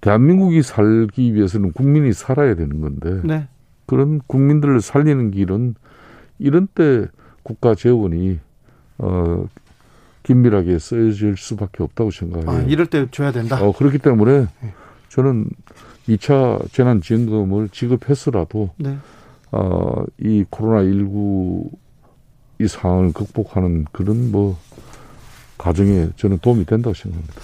[0.00, 3.48] 대한민국이 살기 위해서는 국민이 살아야 되는 건데 네.
[3.86, 5.74] 그런 국민들을 살리는 길은
[6.38, 7.06] 이런 때
[7.42, 8.38] 국가 재원이
[8.98, 9.46] 어
[10.22, 12.50] 긴밀하게 쓰여질 수밖에 없다고 생각해요.
[12.50, 13.62] 아, 이럴 때 줘야 된다.
[13.62, 14.74] 어, 그렇기 때문에 네.
[15.08, 15.48] 저는
[16.08, 18.96] 2차 재난지원금을 지급했으라도 네.
[19.52, 21.70] 어, 이 코로나 19
[22.60, 24.58] 이 상황을 극복하는 그런 뭐
[25.56, 27.34] 가정에 저는 도움이 된다고 생각합니다.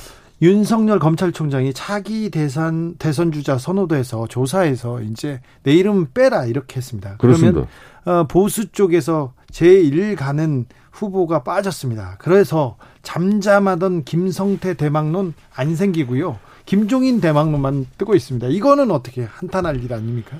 [0.42, 7.16] 윤석열 검찰총장이 차기 대선 대선 주자 선호도에서 조사에서 이제 내 이름 빼라 이렇게 했습니다.
[7.16, 7.66] 그렇습니다.
[8.04, 12.16] 그러면 어, 보수 쪽에서 제1 가는 후보가 빠졌습니다.
[12.18, 16.38] 그래서 잠잠하던 김성태 대망론 안 생기고요.
[16.66, 18.48] 김종인 대망론만 뜨고 있습니다.
[18.48, 20.36] 이거는 어떻게 한탄할 일 아닙니까?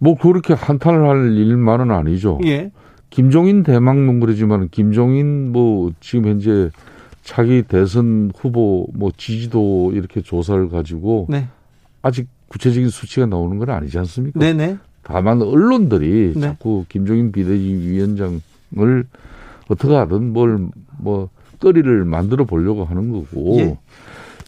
[0.00, 2.40] 뭐 그렇게 한탄을 할 일만은 아니죠.
[2.44, 2.72] 예.
[3.10, 6.70] 김종인 대망론 그러지만 김종인 뭐 지금 현재
[7.22, 11.46] 차기 대선 후보 뭐 지지도 이렇게 조사를 가지고 네.
[12.02, 14.40] 아직 구체적인 수치가 나오는 건 아니지 않습니까?
[14.40, 14.78] 네네.
[15.02, 16.40] 다만 언론들이 네.
[16.40, 18.40] 자꾸 김종인 비대위원장을
[19.68, 20.68] 어떻게 하든 뭘
[21.02, 21.28] 뭐
[21.60, 23.78] 거리를 만들어 보려고 하는 거고 예.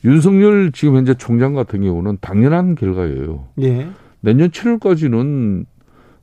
[0.04, 3.44] 윤석열 지금 현재 총장 같은 경우는 당연한 결과예요.
[3.60, 3.88] 예.
[4.22, 5.66] 내년 7월까지는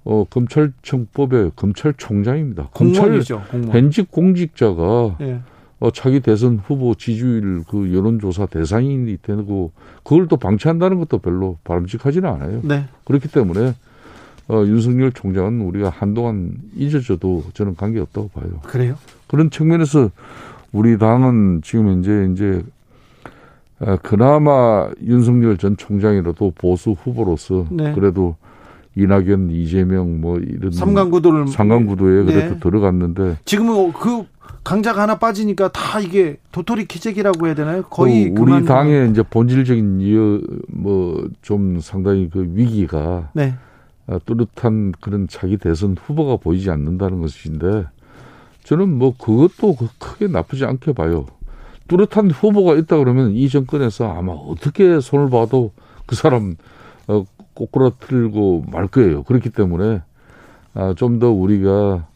[0.06, 2.70] 어, 검찰청법의 검찰총장입니다.
[2.74, 3.44] 검찰 공무원이죠.
[3.52, 3.76] 공무원.
[3.76, 5.42] 현직 공직자가 예.
[5.80, 9.72] 어, 차기 대선 후보 지지율 그 여론조사 대상이 되고
[10.04, 12.62] 그걸 또 방치한다는 것도 별로 바람직하지는 않아요.
[12.64, 12.86] 네.
[13.06, 13.76] 그렇기 때문에
[14.48, 18.62] 어, 윤석열 총장은 우리가 한동안 잊어져도 저는 관계 없다고 봐요.
[18.64, 18.96] 그래요?
[19.28, 20.10] 그런 측면에서
[20.72, 22.64] 우리 당은 지금 이제 어,
[24.04, 27.94] 그나마 윤석열 전 총장이라도 보수 후보로서 네.
[27.94, 28.36] 그래도
[28.96, 32.34] 이낙연, 이재명 뭐 이런 삼강구도를 상강구도에 네.
[32.34, 34.24] 그래도 들어갔는데 지금은 그
[34.64, 37.84] 강자가 하나 빠지니까 다 이게 도토리 키재기라고 해야 되나요?
[37.84, 43.56] 거의 그 우리 당의 이제 본질적인 이어 뭐좀 상당히 그 위기가 네.
[44.08, 47.86] 어, 뚜렷한 그런 차기 대선 후보가 보이지 않는다는 것인데
[48.64, 51.26] 저는 뭐 그것도 그- 크게 나쁘지 않게 봐요.
[51.90, 55.74] 뚜렷한 후보가 있다 그러면 이 정권에서 아마 어떻게 손을 봐도
[56.06, 56.56] 그 사람
[57.08, 59.24] 어, 꼬꾸라틀고 말 거예요.
[59.24, 60.02] 그렇기 때문에
[60.76, 62.08] 아, 좀더 우리가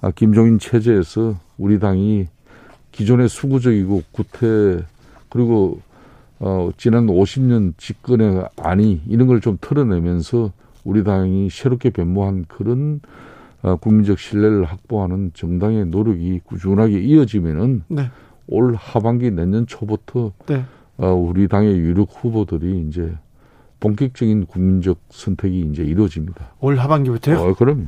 [0.00, 2.26] 아, 김종인 체제에서 우리 당이
[2.92, 4.82] 기존의 수구적이고 구태
[5.28, 5.80] 그리고
[6.40, 10.50] 어, 지난 50년 집권의 안이 이런 걸 좀 털어내면서
[10.84, 13.00] 우리 당이 새롭게 변모한 그런
[13.62, 18.10] 어, 국민적 신뢰를 확보하는 정당의 노력이 꾸준하게 이어지면은 네.
[18.50, 20.64] 올 하반기 내년 초부터 네.
[20.98, 23.12] 어, 우리 당의 유력 후보들이 이제
[23.78, 26.50] 본격적인 국민적 선택이 이제 이루어집니다.
[26.60, 27.38] 올 하반기부터요?
[27.38, 27.86] 어, 그럼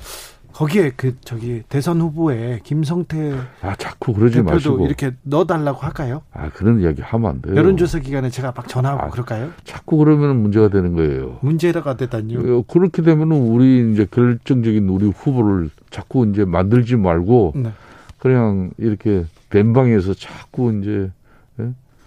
[0.53, 6.22] 거기에 그 저기 대선 후보에 김성태 아 자꾸 그러지 마시고 이렇게 넣어달라고 할까요?
[6.33, 7.57] 아 그런 이야기 하면 안 돼요.
[7.57, 9.51] 여론조사 기간에 제가 막 전화하고 아, 그럴까요?
[9.64, 11.38] 자꾸 그러면 문제가 되는 거예요.
[11.40, 12.59] 문제가 됐다니요.
[12.59, 17.72] 어, 그렇게 되면은 우리 이제 결정적인 우리 후보를 자꾸 이제 만들지 말고 네.
[18.18, 21.12] 그냥 이렇게 벤방에서 자꾸 이제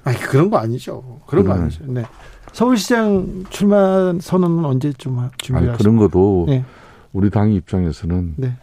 [0.04, 1.22] 아니 그런 거 아니죠.
[1.26, 1.62] 그런 거 음.
[1.62, 1.84] 아니죠.
[1.88, 2.04] 네.
[2.52, 5.78] 서울시장 출마 선언은 언제쯤 하- 아니?
[5.78, 6.64] 그런 것도 네.
[7.14, 8.54] 우리 당 입장에서는 네.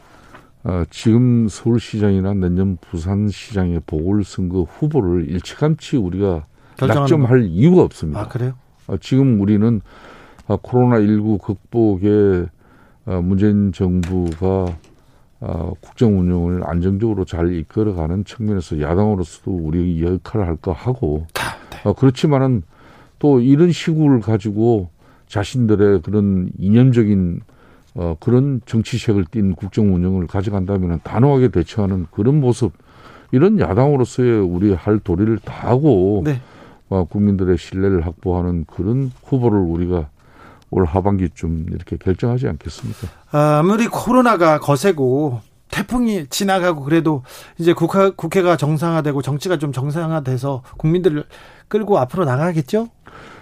[0.64, 6.46] 어, 지금 서울시장이나 내년 부산시장의 보궐선거 후보를 일찌감치 우리가
[6.80, 8.20] 낙점할 이유가 없습니다.
[8.20, 8.54] 아 그래요?
[8.86, 9.80] 어, 지금 우리는
[10.46, 12.46] 아, 코로나 19 극복에
[13.06, 14.76] 어, 문재인 정부가
[15.44, 21.26] 어, 국정 운영을 안정적으로 잘 이끌어가는 측면에서 야당으로서도 우리 역할을 할 거 하고
[21.84, 22.62] 어, 그렇지만은
[23.18, 24.88] 또 이런 시국을 가지고
[25.26, 27.40] 자신들의 그런 이념적인
[27.94, 32.72] 어, 그런 정치색을 띤 국정 운영을 가져간다면 단호하게 대처하는 그런 모습
[33.32, 36.40] 이런 야당으로서의 우리 할 도리를 다 하고 네.
[36.88, 40.08] 어, 국민들의 신뢰를 확보하는 그런 후보를 우리가
[40.72, 43.08] 올 하반기쯤 이렇게 결정하지 않겠습니까?
[43.30, 47.22] 아, 아무리 코로나가 거세고 태풍이 지나가고 그래도
[47.58, 51.24] 이제 국회, 국회가 정상화되고 정치가 좀 정상화돼서 국민들을
[51.68, 52.88] 끌고 앞으로 나가겠죠?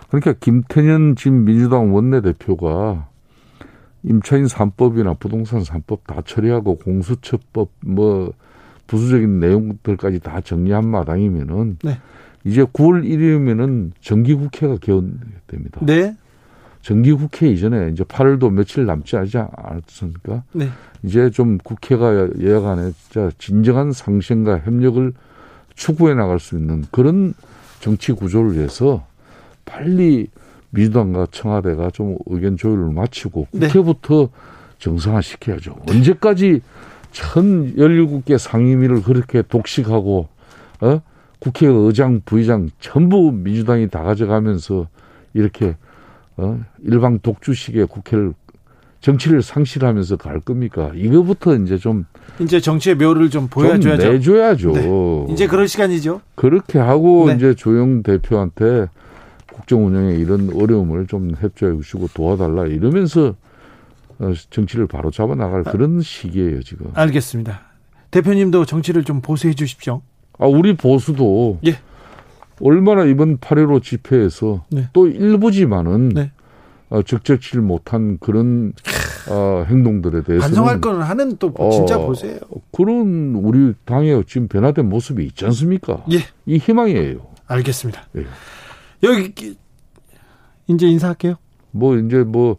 [0.08, 3.08] 그러니까 김태년 지금 민주당 원내대표가
[4.02, 8.32] 임차인 3법이나 부동산 3법 다 처리하고 공수처법 뭐
[8.88, 11.98] 부수적인 내용들까지 다 정리한 마당이면은 네.
[12.44, 15.80] 이제 9월 1일이면은 정기국회가 개원됩니다.
[15.82, 16.16] 네.
[16.82, 20.42] 정기 국회 이전에 이제 8월도 며칠 남지 않았습니까?
[20.52, 20.68] 네.
[21.02, 25.12] 이제 좀 국회가 예약안에 진짜 진정한 상생과 협력을
[25.74, 27.34] 추구해 나갈 수 있는 그런
[27.80, 29.06] 정치 구조를 위해서
[29.64, 30.28] 빨리
[30.70, 33.66] 민주당과 청와대가 좀 의견 조율을 마치고 네.
[33.66, 34.30] 국회부터
[34.78, 35.76] 정상화 시켜야죠.
[35.88, 36.62] 언제까지
[37.12, 40.28] 1017개 상임위를 그렇게 독식하고
[40.80, 41.02] 어?
[41.38, 44.88] 국회 의장, 부의장 전부 민주당이 다 가져가면서
[45.34, 45.76] 이렇게
[46.40, 46.58] 어?
[46.82, 48.32] 일방 독주식의 국회를
[49.00, 50.90] 정치를 상실하면서 갈 겁니까?
[50.94, 52.04] 이거부터 이제 좀,
[52.38, 54.12] 이제 정치의 묘를 좀좀 보여줘야죠.
[54.12, 54.72] 내줘야죠.
[54.72, 55.26] 네.
[55.30, 56.20] 이제 그럴 시간이죠.
[56.34, 57.36] 그렇게 하고 네.
[57.36, 58.88] 이제 조영 대표한테
[59.52, 63.34] 국정 운영에 이런 어려움을 좀 협조해 주시고 도와달라 이러면서
[64.18, 66.90] 어, 정치를 바로 잡아 나갈 그런 시기예요 지금.
[66.94, 67.60] 알겠습니다.
[68.10, 70.02] 대표님도 정치를 좀 보수해 주십시오.
[70.38, 71.78] 아 우리 보수도 예.
[72.60, 74.88] 얼마나 이번 8.15 집회에서 네.
[74.92, 76.32] 또 일부지만은 네.
[76.90, 78.72] 어, 적절치 못한 그런
[79.30, 82.38] 어, 행동들에 대해서 반성할 거는 하는 또 진짜 어, 보세요.
[82.72, 86.04] 그런 우리 당의 지금 변화된 모습이 있지 않습니까?
[86.12, 86.18] 예.
[86.46, 87.18] 이 희망이에요.
[87.46, 88.02] 알겠습니다.
[88.16, 88.24] 예.
[89.04, 89.56] 여기 끼-
[90.66, 91.36] 이제 인사할게요.
[91.70, 92.56] 뭐 이제 뭐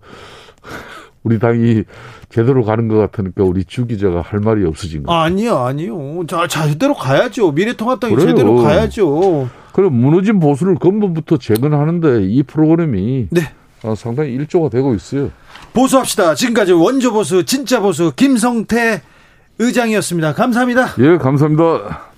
[1.24, 1.84] 우리 당이
[2.30, 5.14] 제대로 가는 것 같으니까 우리 주 기자가 할 말이 없어진 거.
[5.14, 6.26] 아, 아니요, 아니요.
[6.28, 7.52] 자, 자, 제대로 가야죠.
[7.52, 8.28] 미래통합당이 그래요.
[8.30, 9.50] 제대로 가야죠.
[9.74, 13.42] 그럼 무너진 보수를 근본부터 재건하는데 이 프로그램이 네.
[13.84, 15.32] 어, 상당히 일조가 되고 있어요.
[15.74, 16.36] 보수합시다.
[16.36, 19.02] 지금까지 원조 보수, 진짜 보수 김성태
[19.60, 20.34] 의장이었습니다.
[20.34, 20.88] 감사합니다.
[21.00, 22.12] 예, 감사합니다.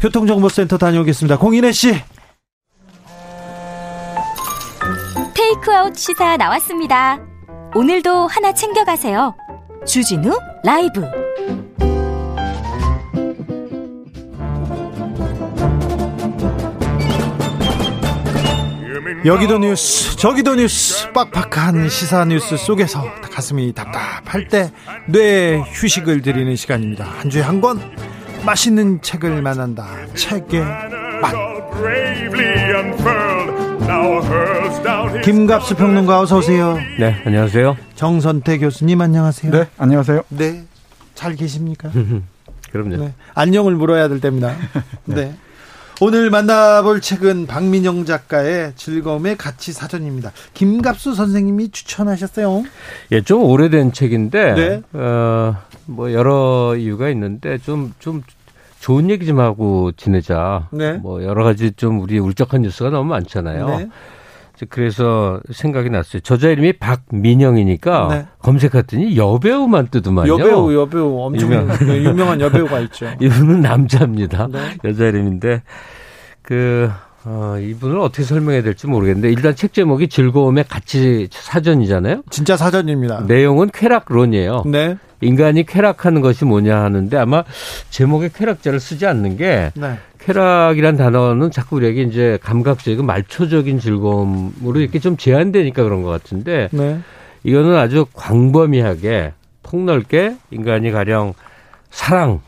[0.00, 1.38] 교통정보센터 다녀오겠습니다.
[1.38, 1.94] 공인혜 씨.
[5.34, 7.18] 테이크아웃 시사 나왔습니다.
[7.74, 9.34] 오늘도 하나 챙겨가세요.
[9.86, 11.02] 주진우 라이브.
[19.24, 27.04] 여기도 뉴스, 저기도 뉴스, 빡빡한 시사 뉴스 속에서 가슴이 답답할 때뇌 휴식을 드리는 시간입니다.
[27.04, 27.80] 한 주에 한 권
[28.44, 29.86] 맛있는 책을 만난다.
[30.14, 30.60] 책의
[31.20, 31.32] 맛.
[35.24, 36.78] 김갑수 평론가 어서 오세요.
[36.98, 37.76] 네, 안녕하세요.
[37.96, 39.50] 정선태 교수님 안녕하세요.
[39.52, 40.22] 네, 안녕하세요.
[40.28, 40.64] 네.
[41.14, 41.90] 잘 계십니까?
[42.72, 42.96] 그럼요.
[42.96, 43.14] 네.
[43.34, 44.54] 안녕을 물어야 될 때입니다.
[45.04, 45.34] 네.
[46.00, 50.30] 오늘 만나볼 책은 박민영 작가의 즐거움의 가치 사전입니다.
[50.54, 52.62] 김갑수 선생님이 추천하셨어요.
[53.10, 54.82] 예, 좀 오래된 책인데, 네.
[54.92, 55.56] 어,
[55.86, 58.22] 뭐 여러 이유가 있는데 좀, 좀
[58.78, 60.68] 좋은 얘기 좀 하고 지내자.
[60.70, 60.92] 네.
[60.92, 63.66] 뭐 여러 가지 좀 우리 울적한 뉴스가 너무 많잖아요.
[63.66, 63.88] 네.
[64.66, 66.20] 그래서 생각이 났어요.
[66.20, 68.26] 저자 이름이 박민영이니까 네.
[68.42, 70.32] 검색했더니 여배우만 뜨더만요.
[70.32, 71.68] 여배우, 여배우 엄청 유명.
[71.78, 73.08] 네, 유명 한 여배우가 있죠.
[73.20, 74.48] 이분은 남자입니다.
[74.50, 74.76] 네.
[74.84, 75.62] 여자 이름인데
[76.42, 76.90] 그
[77.24, 82.22] 어, 이분을 어떻게 설명해야 될지 모르겠는데 일단 책 제목이 즐거움의 가치 사전이잖아요.
[82.30, 83.24] 진짜 사전입니다.
[83.26, 84.62] 내용은 쾌락론이에요.
[84.66, 84.96] 네.
[85.20, 87.44] 인간이 쾌락하는 것이 뭐냐 하는데 아마
[87.90, 89.98] 제목에 쾌락자를 쓰지 않는 게 네.
[90.28, 97.00] 쾌락이란 단어는 자꾸 우리에게 이제 감각적이고 말초적인 즐거움으로 이렇게 좀 제한되니까 그런 것 같은데 네.
[97.44, 101.32] 이거는 아주 광범위하게 폭넓게 인간이 가령
[101.90, 102.40] 사랑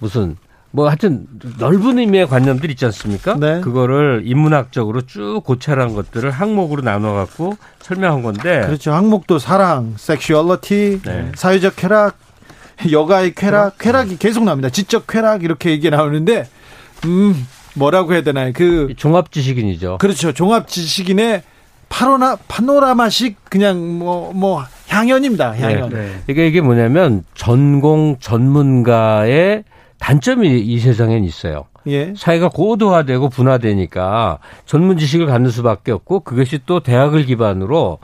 [0.00, 0.36] 무슨
[0.70, 1.26] 뭐 하여튼
[1.58, 3.36] 넓은 의미의 관념들 있지 않습니까?
[3.38, 3.60] 네.
[3.60, 8.92] 그거를 인문학적으로 쭉 고찰한 것들을 항목으로 나눠 갖고 설명한 건데 그렇죠.
[8.92, 11.32] 항목도 사랑, 섹슈얼리티, 네.
[11.36, 12.18] 사회적 쾌락,
[12.90, 14.68] 여가의 쾌락, 쾌락이 계속 나옵니다.
[14.68, 16.46] 지적 쾌락 이렇게 얘기 나오는데
[17.04, 18.52] 음, 뭐라고 해야 되나요?
[18.54, 19.98] 그 종합 지식인이죠.
[19.98, 20.32] 그렇죠.
[20.32, 21.42] 종합 지식인의
[21.88, 25.56] 파노라 파노라마식 그냥 뭐뭐 향연입니다.
[25.56, 25.90] 향연.
[25.90, 26.22] 네.
[26.28, 29.64] 이게 이게 뭐냐면 전공 전문가의
[29.98, 31.66] 단점이 이 세상엔 있어요.
[31.86, 32.14] 예.
[32.16, 37.98] 사회가 고도화되고 분화되니까 전문 지식을 갖는 수밖에 없고 그것이 또 대학을 기반으로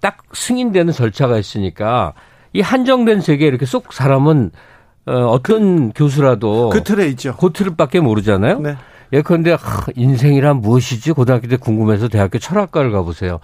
[0.00, 2.12] 딱 승인되는 절차가 있으니까
[2.52, 4.50] 이 한정된 세계에 이렇게 쏙 사람은
[5.06, 7.36] 어, 어떤 교수라도 그 틀에 있죠.
[7.36, 8.60] 그 틀밖에 모르잖아요.
[8.60, 8.76] 네.
[9.12, 9.58] 예컨대 하,
[9.94, 13.40] 인생이란 무엇이지 고등학교 때 궁금해서 대학교 철학과를 가보세요.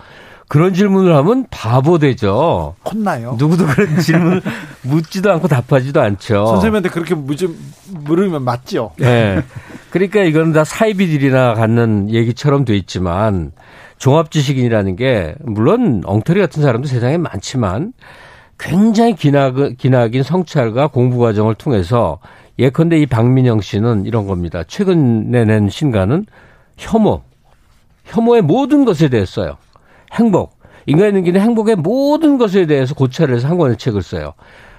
[0.49, 2.75] 그런 질문을 하면 바보 되죠.
[2.91, 3.37] 혼나요.
[3.39, 4.41] 누구도 그런 질문
[4.83, 6.47] 묻지도 않고 답하지도 않죠.
[6.47, 7.51] 선생님한테 그렇게 묻으,
[7.91, 8.93] 물으면 맞죠.
[9.03, 9.43] 예.
[9.91, 13.53] 그러니까 이건 다 사이비들이나 갖는 얘기처럼 돼 있지만
[13.99, 17.93] 종합 지식인이라는 게 물론 엉터리 같은 사람도 세상에 많지만
[18.59, 22.19] 굉장히 기나, 기나긴 성찰과 공부 과정을 통해서
[22.59, 24.65] 예컨대 이 박민영 씨는 이런 겁니다.
[24.65, 26.27] 최근에 낸 신간은
[26.77, 27.23] 혐오.
[28.05, 29.57] 혐오의 모든 것에 대해 써요.
[30.13, 30.59] 행복.
[30.87, 34.33] 인간의 능기는 행복의 모든 것에 대해서 고찰을 해서 한 권의 책을 써요.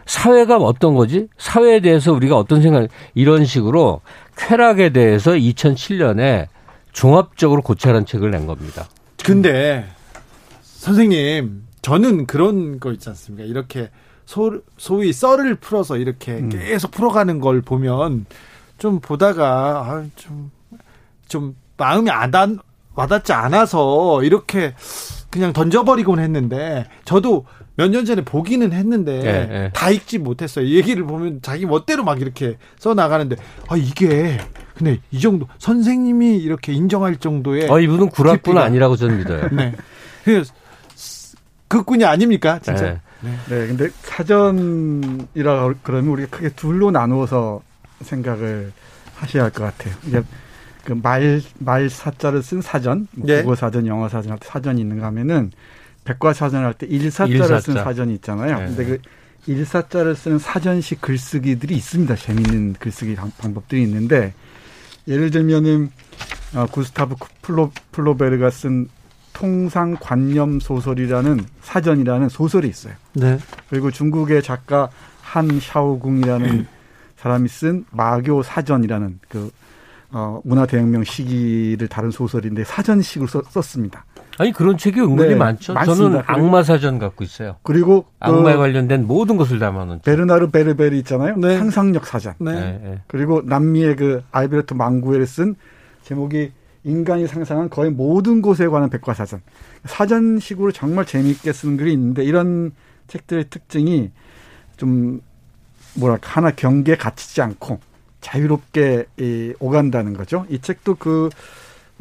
[0.05, 1.27] 사회가 어떤 거지?
[1.37, 4.01] 사회에 대해서 우리가 어떤 생각, 이런 식으로
[4.35, 6.47] 쾌락에 대해서 2007년에
[6.91, 8.87] 종합적으로 고찰한 책을 낸 겁니다.
[9.23, 9.85] 근데
[10.63, 13.47] 선생님 저는 그런 거 있지 않습니까?
[13.47, 13.89] 이렇게
[14.25, 18.27] 소, 소위 썰을 풀어서 이렇게 계속 풀어가는 걸 보면
[18.77, 20.51] 좀 보다가 아, 좀,
[21.27, 22.59] 좀 마음이 안, 안-
[22.93, 24.75] 와닿지 않아서 이렇게
[25.31, 29.69] 그냥 던져버리곤 했는데 저도 몇 년 전에 보기는 했는데 예, 예.
[29.73, 30.65] 다 읽지 못했어요.
[30.65, 33.37] 이 얘기를 보면 자기 멋대로 막 이렇게 써 나가는데
[33.69, 34.37] 아 이게
[34.75, 39.47] 근데 이 정도 선생님이 이렇게 인정할 정도의 어, 이분은 깊이가- 아니라고 저는 믿어요.
[39.55, 39.73] 네.
[41.69, 42.99] 그 극군이 아닙니까, 진짜?
[43.21, 43.31] 네.
[43.49, 47.61] 네, 근데 사전이라 그러면 우리가 크게 둘로 나누어서
[48.01, 48.71] 생각을
[49.15, 49.93] 하셔야 할 것 같아요.
[50.05, 50.21] 이게
[50.83, 53.43] 그 말 말 사자를 쓴 사전, 네.
[53.43, 55.51] 국어 사전, 영어 사전 할 때 사전이 있는가 하면은
[56.05, 57.59] 백과사전 할 때 일사자를 일사자.
[57.59, 58.57] 쓴 사전이 있잖아요.
[58.59, 58.65] 네.
[58.65, 58.97] 근데 그
[59.45, 62.15] 일사자를 쓰는 사전식 글쓰기들이 있습니다.
[62.15, 64.33] 재미있는 글쓰기 방- 방법들이 있는데
[65.07, 65.91] 예를 들면은
[66.55, 68.87] 어, 구스타브 플로, 플로베르가 쓴
[69.39, 72.93] 통상 관념 소설이라는 사전이라는 소설이 있어요.
[73.13, 73.39] 네.
[73.69, 74.89] 그리고 중국의 작가
[75.21, 76.67] 한 샤오궁이라는
[77.15, 79.49] 사람이 쓴 마교 사전이라는 그
[80.11, 84.05] 어, 문화대혁명 시기를 다룬 소설인데 사전식으로 썼, 썼습니다.
[84.39, 85.73] 아니 그런 책이 은근히 네, 많죠.
[85.73, 86.03] 많습니다.
[86.03, 87.57] 저는 악마 사전 갖고 있어요.
[87.63, 90.05] 그리고 악마에 그 관련된 모든 것을 담아놓은 책.
[90.05, 91.37] 베르나르 베르베르 있잖아요.
[91.37, 91.57] 네.
[91.57, 92.33] 상상력 사전.
[92.39, 92.99] 네.
[93.07, 95.55] 그리고 남미의 그 알베르토 망구에를 쓴
[96.03, 96.51] 제목이
[96.83, 99.41] 인간이 상상한 거의 모든 곳에 관한 백과사전.
[99.85, 102.71] 사전식으로 정말 재미있게 쓰는 글이 있는데 이런
[103.07, 104.11] 책들의 특징이
[104.77, 105.21] 좀
[105.95, 107.79] 뭐랄까 하나 경계에 갇히지 않고
[108.21, 110.45] 자유롭게 이, 오간다는 거죠.
[110.49, 111.29] 이 책도 그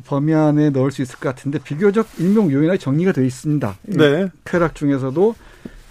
[0.05, 3.77] 범위 안에 넣을 수 있을 것 같은데 비교적 일명요연하게 정리가 되어 있습니다.
[3.83, 4.29] 네.
[4.45, 5.35] 쾌락 중에서도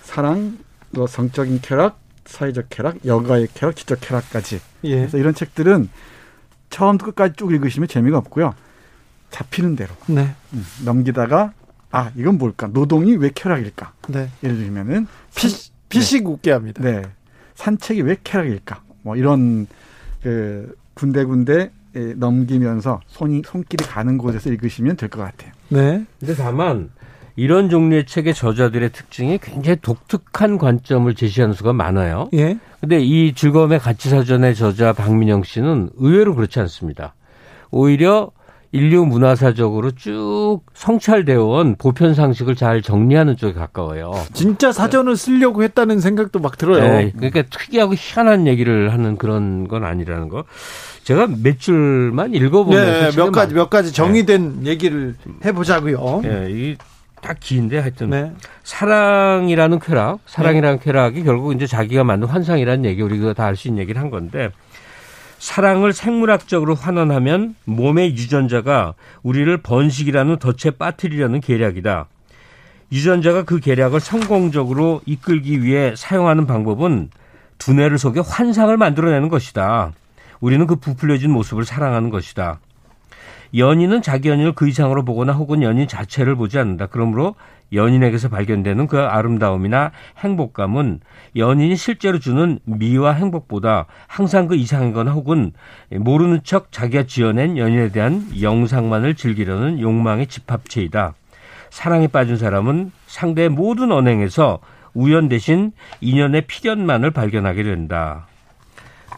[0.03, 0.57] 사랑,
[0.95, 4.61] 또 성적인 쾌락, 사회적 쾌락, 여가의 쾌락, 지적 쾌락까지.
[4.85, 4.95] 예.
[4.95, 5.89] 그래서 이런 책들은
[6.69, 8.53] 처음부터 끝까지 쭉 읽으시면 재미가 없고요.
[9.31, 10.29] 잡히는 대로 네.
[10.53, 11.53] 음, 넘기다가
[11.91, 12.67] 아 이건 뭘까?
[12.67, 13.93] 노동이 왜 쾌락일까?
[14.09, 14.29] 네.
[14.43, 15.47] 예를 들면은 피,
[15.89, 16.81] 피식 웃게 합니다.
[16.83, 17.03] 네
[17.55, 18.81] 산책이 왜 쾌락일까?
[19.03, 19.67] 뭐 이런
[20.21, 25.51] 그 군데군데 예, 넘기면서 손이 손길이 가는 곳에서 읽으시면 될 것 같아요.
[25.69, 26.05] 네.
[26.19, 26.89] 근데 다만
[27.35, 32.29] 이런 종류의 책의 저자들의 특징이 굉장히 독특한 관점을 제시하는 수가 많아요.
[32.33, 32.57] 예.
[32.81, 37.13] 근데 이 즐거움의 가치 사전의 저자 박민영 씨는 의외로 그렇지 않습니다.
[37.71, 38.31] 오히려
[38.77, 44.13] 인류 문화사적으로 쭉 성찰되어 온 보편 상식을 잘 정리하는 쪽에 가까워요.
[44.33, 46.83] 진짜 사전을 쓰려고 했다는 생각도 막 들어요.
[46.83, 50.43] 네, 그러니까 특이하고 희한한 얘기를 하는 그런 건 아니라는 거.
[51.03, 56.21] 제가 몇 줄만 읽어보면서 네, 몇 가지 몇 가지 정의된 얘기를 해보자고요.
[56.25, 58.31] 예, 이딱 긴데 하여튼 네.
[58.63, 63.81] 사랑이라는 쾌락, 사랑이라는 쾌락이 결국 이제 자기가 만든 환상이라는 얘기 우리가 다 알 수 있는
[63.81, 64.49] 얘기를 한 건데
[65.39, 72.07] 사랑을 생물학적으로 환원하면 몸의 유전자가 우리를 번식이라는 덫에 빠뜨리려는 계략이다.
[72.91, 77.09] 유전자가 그 계략을 성공적으로 이끌기 위해 사용하는 방법은
[77.57, 79.93] 두뇌를 속여 환상을 만들어내는 것이다.
[80.39, 82.59] 우리는 그 부풀려진 모습을 사랑하는 것이다.
[83.55, 86.87] 연인은 자기 연인을 그 이상으로 보거나 혹은 연인 자체를 보지 않는다.
[86.87, 87.35] 그러므로
[87.73, 91.01] 연인에게서 발견되는 그 아름다움이나 행복감은
[91.35, 95.51] 연인이 실제로 주는 미와 행복보다 항상 그 이상이거나 혹은
[95.91, 101.13] 모르는 척 자기가 지어낸 연인에 대한 영상만을 즐기려는 욕망의 집합체이다.
[101.69, 104.59] 사랑에 빠진 사람은 상대의 모든 언행에서
[104.93, 108.27] 우연 대신 인연의 필연만을 발견하게 된다.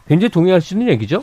[0.07, 1.21] 굉장히 동의할 수 있는 얘기죠?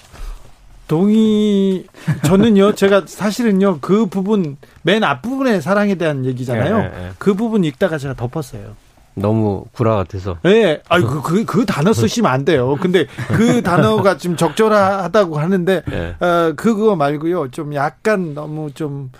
[0.88, 1.84] 동의
[2.24, 6.76] 저는요 제가 사실은요 그 부분 맨 앞부분에 사랑에 대한 얘기잖아요.
[6.76, 7.10] 예, 예, 예.
[7.18, 8.76] 그 부분 읽다가 제가 덮었어요.
[9.14, 10.38] 너무 구라 같아서.
[10.44, 12.76] 예, 아유 그, 그, 그 단어 쓰시면 안 돼요.
[12.80, 16.24] 근데 그 단어가 좀 적절하다고 하는데 예.
[16.24, 19.10] 어, 그거 말고요 좀 약간 너무 좀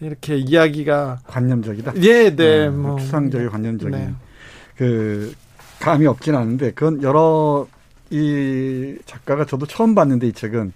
[0.00, 1.92] 이렇게 이야기가 관념적이다.
[2.02, 4.12] 예, 네, 음, 뭐 추상적인 관념적인 네.
[4.76, 5.34] 그
[5.78, 7.66] 감이 없진 않은데 그건 여러
[8.10, 10.72] 이 작가가 저도 처음 봤는데 이 책은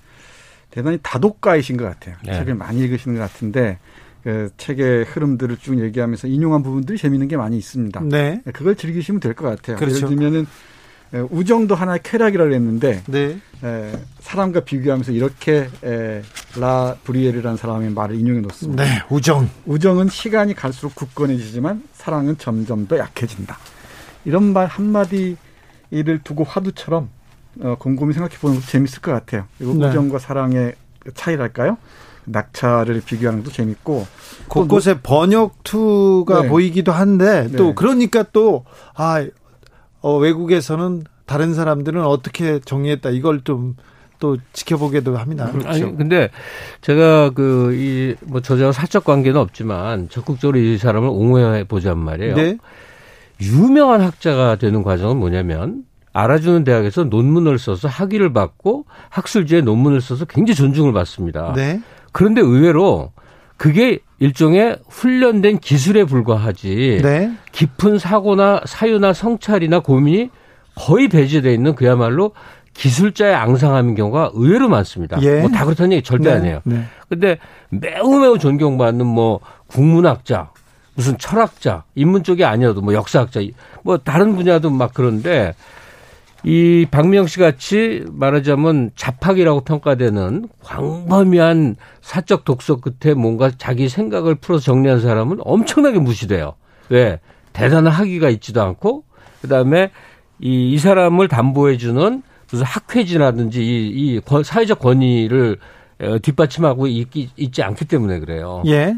[0.71, 2.17] 대단히 다독가이신 것 같아요.
[2.25, 2.35] 네.
[2.35, 3.79] 책을 많이 읽으시는 것 같은데
[4.23, 8.01] 그 책의 흐름들을 쭉 얘기하면서 인용한 부분들이 재미있는 게 많이 있습니다.
[8.05, 9.77] 네, 그걸 즐기시면 될 것 같아요.
[9.77, 9.97] 그렇죠.
[9.97, 10.47] 예를 들면은
[11.15, 16.23] 에, 우정도 하나의 쾌락이라고 했는데 네, 에, 사람과 비교하면서 이렇게 에,
[16.57, 18.85] 라 브리에르라는 사람의 말을 인용해 놓습니다.
[18.85, 19.49] 네, 우정.
[19.65, 23.57] 우정은 시간이 갈수록 굳건해지지만 사랑은 점점 더 약해진다.
[24.27, 25.37] 이런 말 한마디를
[26.25, 27.09] 두고 화두처럼
[27.61, 29.45] 어, 곰곰이 생각해 보는 것도 재밌을 것 같아요.
[29.59, 29.89] 그리고 네.
[29.89, 30.75] 우정과 사랑의
[31.15, 31.79] 차이랄까요?
[32.25, 34.07] 낙차를 비교하는 것도 재밌고
[34.49, 36.49] 곳곳에 번역투가 네.
[36.49, 37.75] 보이기도 한데 또 네.
[37.75, 39.27] 그러니까 또 아,
[40.01, 43.77] 어, 외국에서는 다른 사람들은 어떻게 정리했다 이걸 좀
[44.19, 45.51] 또 지켜보게도 합니다.
[45.65, 46.31] 아니, 근데
[46.81, 52.35] 제가 그, 이, 뭐 저자와 사적 관계는 없지만 적극적으로 이 사람을 옹호해 보자는 말이에요.
[52.35, 52.59] 네,
[53.41, 55.85] 유명한 학자가 되는 과정은 뭐냐면
[56.19, 61.53] 알아주는 대학에서 논문을 써서 학위를 받고 학술지에 논문을 써서 굉장히 존중을 받습니다.
[61.55, 63.13] 네, 그런데 의외로
[63.57, 70.31] 그게 일종의 훈련된 기술에 불과하지 네, 깊은 사고나 사유나 성찰이나 고민이
[70.75, 72.33] 거의 배제돼 있는 그야말로
[72.75, 75.21] 기술자의 앙상함인 경우가 의외로 많습니다.
[75.23, 75.41] 예.
[75.41, 76.61] 뭐다 그렇다는 얘기 절대 네, 아니에요.
[76.65, 76.85] 네.
[77.09, 77.39] 근데
[77.71, 80.51] 매우 매우 존경받는 뭐 국문학자,
[80.95, 83.41] 무슨 철학자, 인문 쪽이 아니어도 뭐 역사학자,
[83.83, 85.55] 뭐 다른 분야도 막 그런데
[86.45, 94.65] 이 박명 씨 같이 말하자면 자팍이라고 평가되는 광범위한 사적 독서 끝에 뭔가 자기 생각을 풀어서
[94.65, 96.55] 정리한 사람은 엄청나게 무시돼요.
[96.91, 97.21] 왜?
[97.53, 99.05] 대단한 학위가 있지도 않고
[99.43, 99.91] 그다음에
[100.41, 105.59] 이, 이 사람을 담보해주는 무슨 학회지라든지 이, 이 사회적 권위를
[106.01, 108.63] 어, 뒷받침하고 있기, 있지 않기 때문에 그래요.
[108.67, 108.95] 예.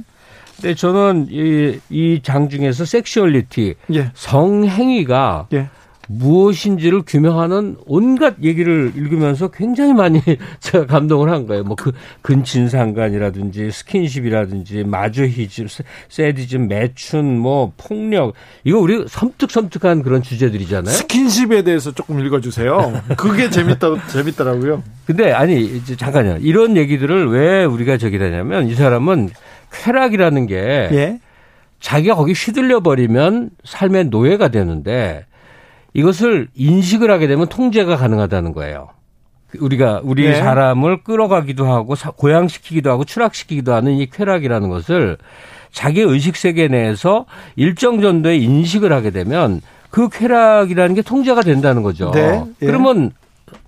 [0.57, 4.11] 근데 저는 이, 이 장 중에서 섹슈얼리티, 예.
[4.15, 5.71] 성행위가 예.
[6.13, 10.21] 무엇인지를 규명하는 온갖 얘기를 읽으면서 굉장히 많이
[10.61, 11.65] 제가 감동을 한 거예요.
[11.65, 11.93] 뭐 그
[12.23, 15.67] 근친상간이라든지 스킨십이라든지 마조히즘,
[16.09, 18.35] 세디즘, 매춘, 뭐 폭력
[18.65, 20.95] 이거 우리 섬뜩섬뜩한 그런 주제들이잖아요.
[20.95, 23.03] 스킨십에 대해서 조금 읽어주세요.
[23.17, 24.83] 그게 재밌다 재밌더라고요.
[25.07, 26.39] 근데 아니 이제 잠깐요.
[26.41, 29.31] 이런 얘기들을 왜 우리가 저기 되냐면 이 사람은
[29.73, 30.57] 쾌락이라는 게
[30.93, 31.21] 예.
[31.81, 35.25] 자기가 거기 휘둘려 버리면 삶의 노예가 되는데
[35.95, 38.89] 이것을 인식을 하게 되면 통제가 가능하다는 거예요.
[39.59, 40.35] 우리가 우리 네.
[40.37, 45.19] 사람을 끌어가기도 하고 사- 고양시키기도 하고 추락시키기도 하는 이 쾌락이라는 것을
[45.73, 47.27] 자기 의식 세계 내에서
[47.57, 49.61] 일정 정도의 인식을 하게 되면
[49.91, 52.13] 그 쾌락이라는 게 통제가 된다는 거죠.
[52.13, 52.45] 네.
[52.63, 52.67] 예.
[52.67, 53.11] 그러면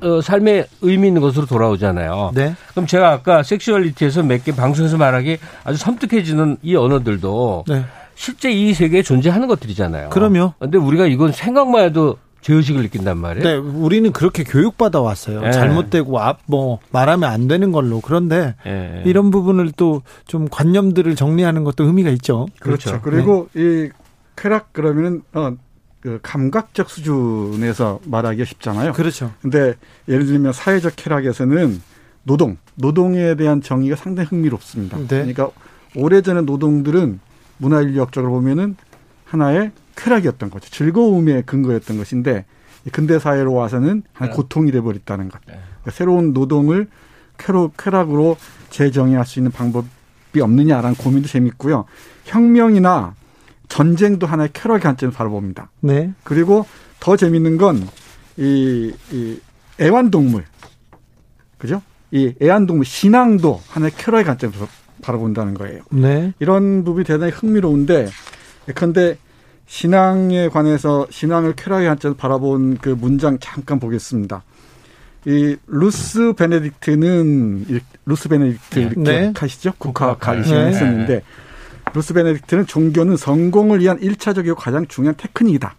[0.00, 2.30] 어, 삶의 의미 있는 것으로 돌아오잖아요.
[2.34, 2.54] 네.
[2.70, 7.84] 그럼 제가 아까 섹슈얼리티에서 몇 개 방송에서 말하기 아주 섬뜩해지는 이 언어들도 네.
[8.14, 10.10] 실제 이 세계에 존재하는 것들이잖아요.
[10.10, 10.54] 그럼요.
[10.58, 13.44] 근데 우리가 이건 생각만 해도 죄의식을 느낀단 말이에요.
[13.48, 15.42] 네, 우리는 그렇게 교육받아 왔어요.
[15.46, 15.52] 예.
[15.52, 18.00] 잘못되고 앞뭐 말하면 안 되는 걸로.
[18.00, 19.02] 그런데 예.
[19.06, 22.48] 이런 부분을 또 좀 관념들을 정리하는 것도 의미가 있죠.
[22.60, 23.00] 그렇죠.
[23.00, 23.02] 그렇죠.
[23.02, 23.90] 그리고 이
[24.36, 25.52] 쾌락 그러면은 어,
[26.00, 28.92] 그 감각적 수준에서 말하기가 쉽잖아요.
[28.92, 29.30] 그렇죠.
[29.40, 29.74] 근데
[30.08, 31.80] 예를 들면 사회적 쾌락에서는
[32.24, 34.96] 노동, 노동에 대한 정의가 상당히 흥미롭습니다.
[34.98, 35.06] 네.
[35.06, 35.50] 그러니까
[35.94, 37.20] 오래전의 노동들은
[37.62, 38.76] 문화인류학적으로 보면은
[39.24, 40.68] 하나의 쾌락이었던 거죠.
[40.70, 42.44] 즐거움의 근거였던 것인데
[42.84, 45.40] 이 근대 사회로 와서는 하나의 고통이 돼버렸다는 것.
[45.44, 46.88] 그러니까 새로운 노동을
[47.38, 48.36] 쾌로, 쾌락으로
[48.70, 51.84] 재정의할 수 있는 방법이 없느냐라는 고민도 재밌고요.
[52.24, 53.14] 혁명이나
[53.68, 55.70] 전쟁도 하나의 쾌락의 관점을 바라봅니다.
[55.80, 56.12] 네.
[56.24, 56.66] 그리고
[57.00, 57.88] 더 재밌는 건
[58.36, 59.40] 이, 이
[59.80, 60.44] 애완동물,
[61.58, 61.80] 그죠?
[62.10, 64.66] 이 애완동물 신앙도 하나의 쾌락의 관점에서
[65.02, 65.82] 바라본다는 거예요.
[65.90, 66.32] 네.
[66.38, 68.08] 이런 부분이 대단히 흥미로운데,
[68.74, 69.18] 그런데
[69.66, 74.42] 신앙에 관해서 신앙을 쾌락의 관점에서 바라본 그 문장 잠깐 보겠습니다.
[75.24, 79.32] 이 루스 베네딕트는 이 루스 베네딕트 이렇게 네.
[79.34, 79.72] 가시죠?
[79.78, 80.44] 국화 가기 네.
[80.44, 81.22] 시작했었는데
[81.94, 85.76] 루스 베네딕트는 종교는 성공을 위한 일차적이고 가장 중요한 테크닉이다.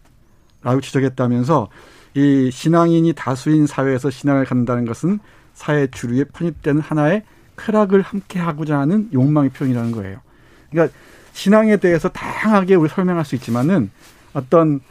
[0.61, 1.69] 라고 지적했다면서
[2.15, 5.19] 이 신앙인이 다수인 사회에서 신앙을 갖는다는 것은
[5.53, 7.23] 사회 주류에 편입되는 하나의
[7.57, 10.19] 쾌락을 함께 하고자 하는 욕망의 표현이라는 거예요.
[10.69, 10.95] 그러니까
[11.33, 13.91] 신앙에 대해서 다양하게 우리 설명할 수 있지만은
[14.33, 14.81] 어떤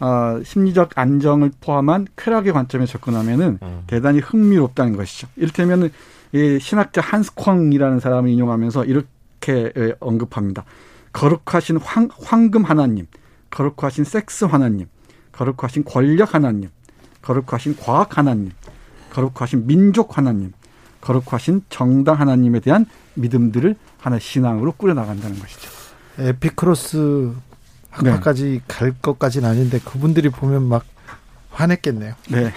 [0.00, 5.28] 어, 심리적 안정을 포함한 쾌락의 관점에 접근하면은 대단히 흥미롭다는 것이죠.
[5.36, 5.90] 이를테면은
[6.32, 10.64] 이 신학자 한스 쾅이라는 사람을 인용하면서 이렇게 에, 언급합니다.
[11.12, 13.06] 거룩하신 황, 황금 하나님,
[13.50, 14.86] 거룩하신 섹스 하나님,
[15.30, 16.70] 거룩하신 권력 하나님,
[17.20, 18.50] 거룩하신 과학 하나님,
[19.12, 20.52] 거룩하신 민족 하나님,
[21.02, 25.70] 거룩하신 정당 하나님에 대한 믿음들을 하나의 신앙으로 꾸려나간다는 것이죠.
[26.18, 27.32] 에피크로스
[27.90, 30.84] 학파까지 갈 것까지는 아닌데 그분들이 보면 막
[31.50, 32.14] 화냈겠네요.
[32.30, 32.50] 네.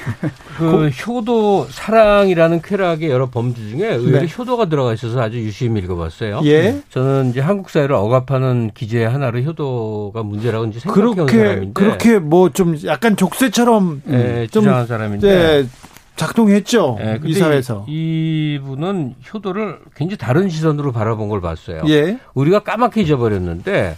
[0.57, 4.33] 그 효도 사랑이라는 쾌락의 여러 범주 중에 의외로 네.
[4.37, 6.39] 효도가 들어가 있어서 아주 유심히 읽어봤어요.
[6.45, 6.81] 예.
[6.91, 12.77] 저는 이제 한국 사회를 억압하는 기제 하나로 효도가 문제라고 이제 생각해온 사람인데 그렇게 뭐 좀
[12.85, 15.67] 약간 족쇄처럼 예, 좀 주장한 사람인데 네,
[16.16, 16.97] 작동했죠.
[17.01, 17.86] 예, 이 근데 사회에서.
[17.88, 21.82] 이, 이분은 효도를 굉장히 다른 시선으로 바라본 걸 봤어요.
[21.88, 22.18] 예.
[22.34, 23.95] 우리가 까맣게 잊어버렸는데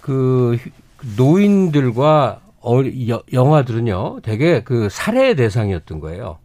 [0.00, 0.56] 그
[1.16, 6.38] 노인들과 어, 여- 영화들은요, 되게 그 살해의 대상이었던 거예요.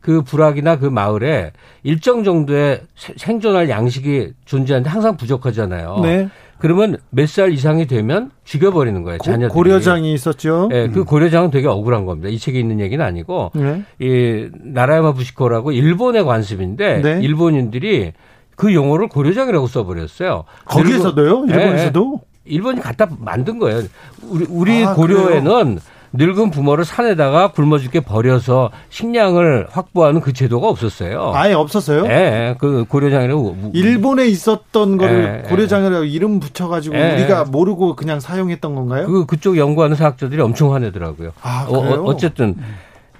[0.00, 1.52] 그 부락이나 그 마을에
[1.84, 6.00] 일정 정도의 세- 생존할 양식이 존재하는데 항상 부족하잖아요.
[6.02, 6.28] 네.
[6.58, 9.48] 그러면 몇 살 이상이 되면 죽여버리는 거예요, 고, 자녀들이.
[9.54, 10.68] 고려장이 있었죠.
[10.72, 12.28] 예, 그 고려장은 되게 억울한 겁니다.
[12.28, 13.82] 이 책에 있는 얘기는 아니고 네.
[14.00, 17.20] 이 나라야마 부시코라고 일본의 관습인데 네.
[17.22, 18.12] 일본인들이
[18.56, 20.44] 그 용어를 고려장이라고 써버렸어요.
[20.64, 21.42] 거기에서도요?
[21.42, 22.12] 그리고- 일본에서도?
[22.14, 22.18] 예,
[22.50, 22.54] 예.
[22.54, 23.82] 일본이 갖다 만든 거예요.
[24.22, 25.78] 우리, 우리 아, 고려에는
[26.12, 31.32] 늙은 부모를 산에다가 굶어 죽게 버려서 식량을 확보하는 그 제도가 없었어요.
[31.34, 32.06] 아예 없었어요?
[32.06, 33.52] 예, 예, 그 고려장이라고.
[33.54, 37.14] 무- 일본에 있었던 거를 예, 고려장이라고 이름 붙여가지고 예.
[37.14, 39.06] 우리가 모르고 그냥 사용했던 건가요?
[39.06, 41.32] 그, 그쪽 연구하는 사학자들이 엄청 화내더라고요.
[41.42, 42.04] 아, 어, 그래요?
[42.04, 42.54] 어, 쨌든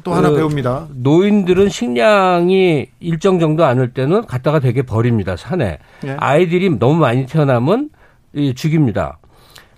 [0.04, 0.86] 또 하나 그 배웁니다.
[0.94, 6.16] 노인들은 식량이 일정 정도 않을 때는 갖다가 되게 버립니다 산에 예.
[6.18, 7.90] 아이들이 너무 많이 태어나면
[8.34, 9.18] 이 죽입니다.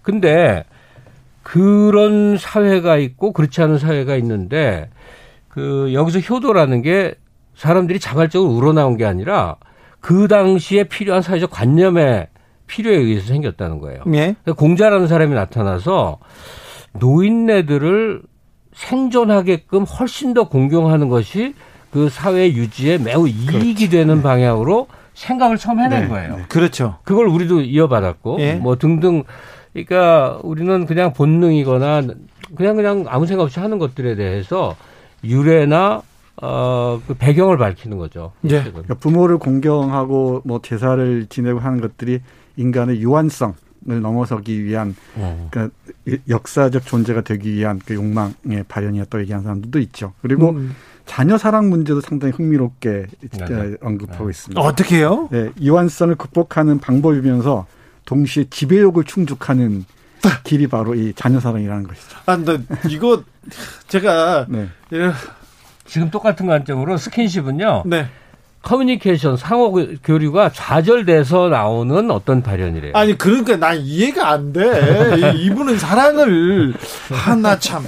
[0.02, 0.64] 근데
[1.42, 4.90] 그런 사회가 있고 그렇지 않은 사회가 있는데
[5.48, 7.14] 그 여기서 효도라는 게
[7.56, 9.56] 사람들이 자발적으로 우러나온 게 아니라
[10.00, 12.28] 그 당시에 필요한 사회적 관념의
[12.66, 14.02] 필요에 의해서 생겼다는 거예요.
[14.14, 14.36] 예.
[14.56, 16.18] 공자라는 사람이 나타나서
[16.92, 18.22] 노인네들을
[18.72, 21.54] 생존하게끔 훨씬 더 공경하는 것이
[21.90, 26.36] 그 사회 유지에 매우 이익이 되는 방향으로 생각을 처음 해낸 네, 거예요.
[26.36, 26.44] 네.
[26.48, 26.98] 그렇죠.
[27.04, 28.54] 그걸 우리도 이어받았고 예.
[28.54, 29.24] 뭐 등등
[29.72, 32.02] 그러니까 우리는 그냥 본능이거나
[32.56, 34.76] 그냥 그냥 아무 생각 없이 하는 것들에 대해서
[35.24, 36.02] 유래나
[36.42, 38.32] 어 그 배경을 밝히는 거죠.
[38.44, 38.48] 예.
[38.58, 38.72] 책은.
[38.72, 42.20] 그러니까 부모를 공경하고 뭐 제사를 지내고 하는 것들이
[42.56, 43.54] 인간의 유한성을
[43.84, 45.48] 넘어서기 위한 어.
[45.50, 45.74] 그러니까
[46.28, 50.12] 역사적 존재가 되기 위한 그 욕망의 발현이었다고 얘기하는 사람들도 있죠.
[50.22, 50.74] 그리고 음.
[51.06, 53.06] 자녀 사랑 문제도 상당히 흥미롭게
[53.48, 53.74] 네.
[53.80, 54.30] 언급하고 네.
[54.30, 54.60] 있습니다.
[54.60, 55.28] 어떻게 해요?
[55.32, 57.66] 네, 유한성을 극복하는 방법이면서
[58.10, 59.84] 동시에 지배욕을 충족하는
[60.42, 62.18] 길이 바로 이 자녀 사랑이라는 것이죠.
[62.26, 62.58] 아, 근데
[62.90, 63.22] 이거
[63.86, 64.68] 제가 네.
[64.92, 65.12] 예,
[65.86, 67.84] 지금 똑같은 관점으로 스킨십은요.
[67.86, 68.10] 네.
[68.62, 69.72] 커뮤니케이션 상호
[70.04, 72.92] 교류가 좌절돼서 나오는 어떤 발현이래요.
[72.94, 75.16] 아니 그러니까 난 이해가 안 돼.
[75.34, 76.74] 이- 이분은 사랑을
[77.10, 77.82] 하나 참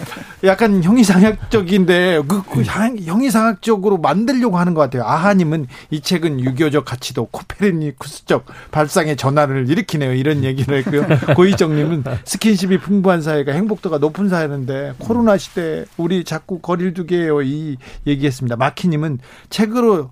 [0.44, 5.04] 약간 형이상학적인데 그, 그 형- 형이상학적으로 만들려고 하는 것 같아요.
[5.04, 10.14] 아하님은 이 책은 유교적 가치도 코페르니쿠스적 발상의 전환을 일으키네요.
[10.14, 11.06] 이런 얘기를 했고요.
[11.36, 17.42] 고희정님은 스킨십이 풍부한 사회가 행복도가 높은 사회인데 코로나 시대 우리 자꾸 거리를 두게요.
[17.42, 18.56] 이 얘기했습니다.
[18.56, 19.18] 마키님은
[19.50, 20.10] 책으로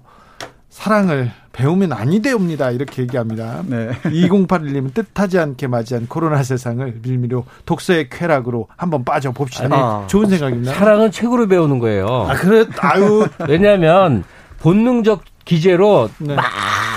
[0.81, 2.71] 사랑을 배우면 아니 되옵니다.
[2.71, 3.63] 이렇게 얘기합니다.
[3.67, 3.91] 네.
[4.05, 9.99] 2081님은 뜻하지 않게 맞이한 코로나 세상을 밀미로 독서의 쾌락으로 한번 빠져 봅시다.
[9.99, 10.73] 아니, 좋은 생각입니다.
[10.73, 12.07] 사랑은 책으로 배우는 거예요.
[12.07, 14.25] 아 그래 아유 왜냐하면
[14.61, 16.35] 본능적 기제로 네.
[16.35, 16.47] 막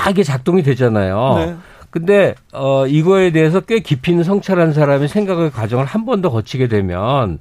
[0.09, 1.33] 이게 작동이 되잖아요.
[1.39, 1.55] 네.
[1.89, 6.69] 근데 어 이거에 대해서 꽤 깊이 있는 성찰한 사람이 생각의 과정을 한 번 더 거치게
[6.69, 7.37] 되면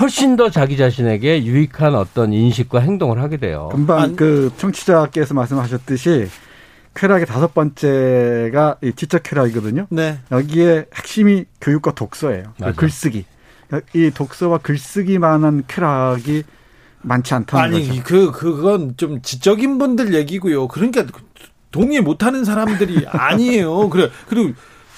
[0.00, 3.68] 훨씬 더 자기 자신에게 유익한 어떤 인식과 행동을 하게 돼요.
[3.72, 6.28] 금방 안- 그 청취자께서 말씀하셨듯이
[6.94, 9.86] 쾌락의 다섯 번째가 이 지적 쾌락이거든요.
[9.90, 10.18] 네.
[10.32, 12.54] 여기에 핵심이 교육과 독서예요.
[12.58, 12.72] 맞아.
[12.72, 13.24] 글쓰기.
[13.94, 16.44] 이 독서와 글쓰기만한 쾌락이
[17.02, 18.02] 많지 않다는 아니 거죠.
[18.04, 20.68] 그 그건 좀 지적인 분들 얘기고요.
[20.68, 21.04] 그러니까
[21.70, 23.88] 동의 못하는 사람들이 아니에요.
[23.90, 24.52] 그래 그리고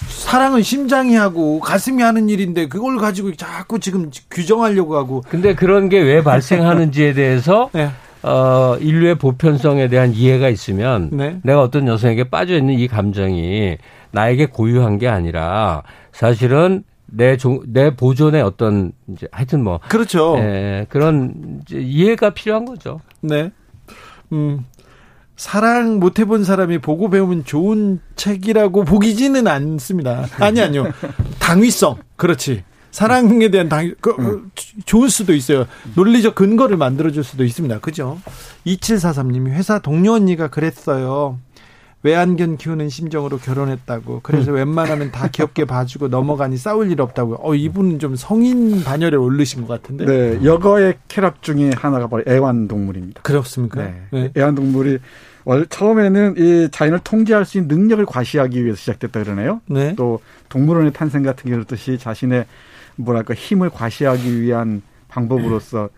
[0.09, 5.99] 사랑은 심장이 하고 가슴이 하는 일인데 그걸 가지고 자꾸 지금 규정하려고 하고 근데 그런 게
[6.01, 7.91] 왜 발생하는지에 대해서 네.
[8.23, 11.39] 어 인류의 보편성에 대한 이해가 있으면 네.
[11.43, 13.77] 내가 어떤 여성에게 빠져 있는 이 감정이
[14.11, 15.83] 나에게 고유한 게 아니라
[16.13, 20.37] 사실은 내, 종, 내 보존의 어떤 이제 하여튼 뭐 그렇죠.
[20.39, 23.01] 예, 그런 이해가 필요한 거죠.
[23.21, 23.51] 네.
[24.33, 24.65] 음.
[25.39, 30.27] 사랑 못 해본 사람이 보고 배우면 좋은 책이라고 보기지는 않습니다.
[30.41, 30.93] 아니, 아니요.
[31.39, 31.97] 당위성.
[32.17, 32.65] 그렇지.
[32.91, 34.43] 사랑에 대한 당, 그, 어,
[34.85, 35.67] 좋을 수도 있어요.
[35.95, 37.79] 논리적 근거를 만들어줄 수도 있습니다.
[37.79, 38.19] 그죠?
[38.67, 41.39] 2743님이 회사 동료 언니가 그랬어요.
[42.03, 44.21] 외안견 키우는 심정으로 결혼했다고.
[44.23, 47.39] 그래서 웬만하면 다 귀엽게 봐주고 넘어가니 싸울 일 없다고요.
[47.41, 50.05] 어, 이분은 좀 성인 반열에 오르신 것 같은데.
[50.05, 53.23] 네, 여거의 쾌락 중에 하나가 바로 애완동물입니다.
[53.23, 53.83] 그렇습니까?
[53.83, 54.03] 네.
[54.11, 54.31] 네.
[54.37, 54.99] 애완동물이 원
[55.69, 59.61] 처음에는 이 자연을 통제할 수 있는 능력을 과시하기 위해서 시작됐다 그러네요.
[59.67, 59.95] 네.
[59.97, 62.45] 또 동물원의 탄생 같은 게 그렇듯이 자신의
[62.97, 65.89] 뭐랄까 힘을 과시하기 위한 방법으로서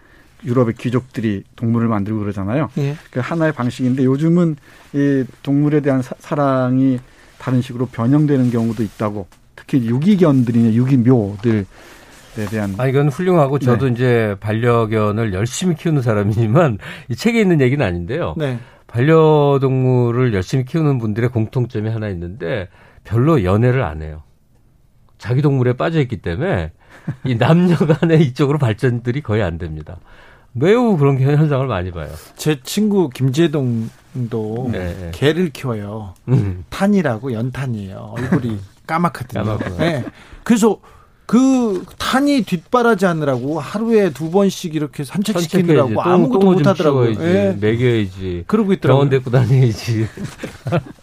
[0.44, 2.70] 유럽의 귀족들이 동물을 만들고 그러잖아요.
[2.78, 2.96] 예.
[3.10, 4.56] 그 하나의 방식인데 요즘은
[4.94, 6.98] 이 동물에 대한 사, 사랑이
[7.38, 9.26] 다른 식으로 변형되는 경우도 있다고.
[9.56, 11.64] 특히 유기견들이나 유기묘들에
[12.50, 13.92] 대한 아, 이건 훌륭하고 저도 네.
[13.92, 16.78] 이제 반려견을 열심히 키우는 사람이지만
[17.08, 18.34] 이 책에 있는 얘기는 아닌데요.
[18.38, 18.58] 네.
[18.90, 22.68] 반려동물을 열심히 키우는 분들의 공통점이 하나 있는데
[23.04, 24.22] 별로 연애를 안 해요.
[25.16, 26.72] 자기 동물에 빠져 있기 때문에
[27.24, 29.98] 이 남녀 간의 이쪽으로 발전들이 거의 안 됩니다.
[30.52, 32.08] 매우 그런 현상을 많이 봐요.
[32.36, 35.10] 제 친구 김재동도 네, 네.
[35.14, 36.14] 개를 키워요.
[36.28, 36.64] 음.
[36.70, 38.14] 탄이라고 연탄이에요.
[38.18, 39.44] 얼굴이 까맣거든요.
[39.44, 39.76] 까맣구나.
[39.76, 40.04] 네.
[40.42, 40.80] 그래서
[41.30, 46.02] 그 탄이 뒷바라지 하느라고 하루에 두 번씩 이렇게 산책시키느라고.
[46.02, 47.12] 아무것도 못좀 하더라고요.
[47.20, 47.56] 예.
[47.60, 48.42] 먹여야지.
[48.48, 49.10] 그러고 병원 있더라고요.
[49.10, 50.08] 데리고 다녀야지.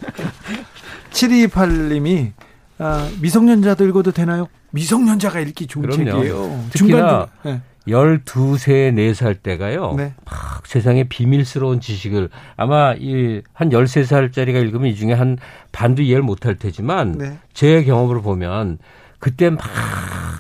[1.11, 2.34] 7228님이
[2.78, 4.49] 아, 미성년자도 읽어도 되나요?
[4.71, 6.21] 미성년자가 읽기 좋은 그럼요.
[6.21, 6.65] 책이에요.
[6.71, 9.93] 특히나 중간 12, 3, 4살 때가요.
[9.95, 10.13] 네.
[10.25, 15.38] 막 세상에 비밀스러운 지식을 아마 이한 13살짜리가 읽으면 이 중에 한
[15.71, 17.38] 반도 이해를 못할 테지만 네.
[17.53, 18.80] 제 경험으로 보면
[19.20, 19.61] 그때 막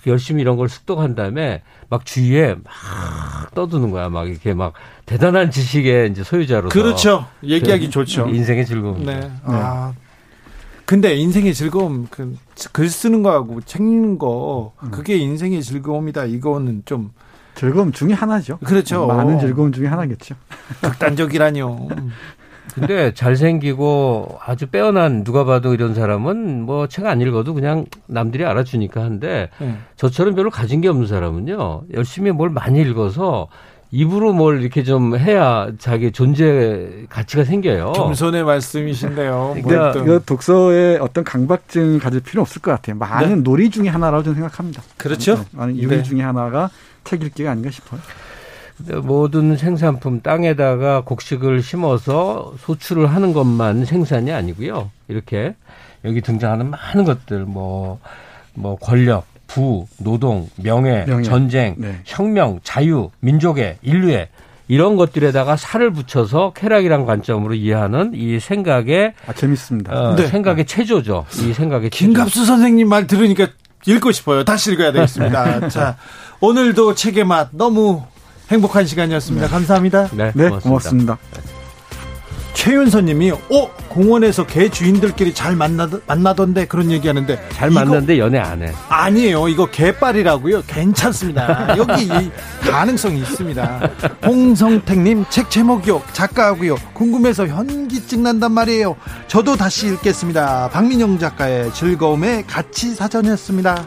[0.05, 4.09] 열심히 이런 걸 습득한 다음에 막 주위에 막 떠드는 거야.
[4.09, 4.73] 막 이렇게 막
[5.05, 6.73] 대단한 지식의 이제 소유자로서.
[6.73, 7.25] 그렇죠.
[7.43, 8.27] 얘기하기 그 좋죠.
[8.27, 9.05] 인생의 즐거움.
[9.05, 9.31] 네.
[9.43, 9.93] 아.
[10.85, 12.37] 근데 인생의 즐거움, 그,
[12.71, 16.23] 글 쓰는 거하고 책 읽는 거, 그게 인생의 즐거움이다.
[16.25, 17.11] 이거는 좀
[17.55, 18.59] 즐거움 중에 하나죠.
[18.59, 19.05] 그렇죠.
[19.05, 20.35] 많은 즐거움 중에 하나겠죠.
[20.81, 21.89] 극단적이라뇨.
[22.79, 29.01] 근데 잘생기고 아주 빼어난 누가 봐도 이런 사람은 뭐 책 안 읽어도 그냥 남들이 알아주니까
[29.01, 29.77] 한데 네.
[29.95, 33.47] 저처럼 별로 가진 게 없는 사람은요 열심히 뭘 많이 읽어서
[33.89, 37.93] 입으로 뭘 이렇게 좀 해야 자기 존재 가치가 생겨요.
[37.93, 39.55] 겸손의 말씀이신데요.
[39.63, 42.97] 그러니까 뭐 이거 독서에 어떤 강박증을 가질 필요 없을 것 같아요.
[42.97, 44.83] 많은 놀이 중에 하나라고 저는 생각합니다.
[44.97, 45.35] 그렇죠.
[45.35, 46.03] 네, 많은 유의 네.
[46.03, 46.69] 중에 하나가
[47.05, 48.01] 책 읽기가 아닌가 싶어요.
[49.03, 54.91] 모든 생산품 땅에다가 곡식을 심어서 소출을 하는 것만 생산이 아니고요.
[55.07, 55.55] 이렇게
[56.05, 61.23] 여기 등장하는 많은 것들 뭐뭐 권력, 부, 노동, 명예, 명예.
[61.23, 62.01] 전쟁, 네.
[62.05, 64.27] 혁명, 자유, 민족의 인류의
[64.67, 69.93] 이런 것들에다가 살을 붙여서 쾌락이란 관점으로 이해하는 이 생각의 아 재밌습니다.
[69.93, 70.27] 어, 네.
[70.27, 71.25] 생각의 체조죠.
[71.41, 72.05] 이 생각의 체조.
[72.05, 73.47] 김갑수 선생님 말 들으니까
[73.85, 74.43] 읽고 싶어요.
[74.43, 75.69] 다시 읽어야 되겠습니다.
[75.69, 75.95] 자,
[76.41, 78.03] 오늘도 책의 맛 너무
[78.49, 79.47] 행복한 시간이었습니다.
[79.47, 80.09] 감사합니다.
[80.13, 80.59] 네, 네, 고맙습니다.
[80.69, 81.17] 고맙습니다.
[82.53, 87.39] 최윤선 님이, 어, 공원에서 개 주인들끼리 잘 만나, 만나던데 그런 얘기 하는데.
[87.49, 88.71] 잘 만났는데 연애 안 해.
[88.89, 89.47] 아니에요.
[89.47, 90.63] 이거 개빨이라고요.
[90.65, 91.77] 괜찮습니다.
[91.77, 92.31] 여기 이
[92.61, 93.89] 가능성이 있습니다.
[94.25, 96.01] 홍성택님 책 제목이요.
[96.13, 96.77] 작가하고요.
[96.93, 98.95] 궁금해서 현기증 난단 말이에요.
[99.27, 100.69] 저도 다시 읽겠습니다.
[100.69, 103.85] 박민영 작가의 즐거움의 가치 사전이었습니다.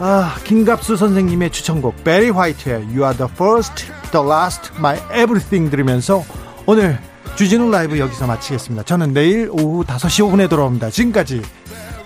[0.00, 6.24] 아, 김갑수 선생님의 추천곡 베리 화이트의 You are the first, the last, my everything 들으면서
[6.66, 6.98] 오늘
[7.36, 8.84] 주진우 라이브 여기서 마치겠습니다.
[8.84, 10.90] 저는 내일 오후 5시 5분에 돌아옵니다.
[10.90, 11.42] 지금까지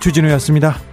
[0.01, 0.88] 주진우였습니다.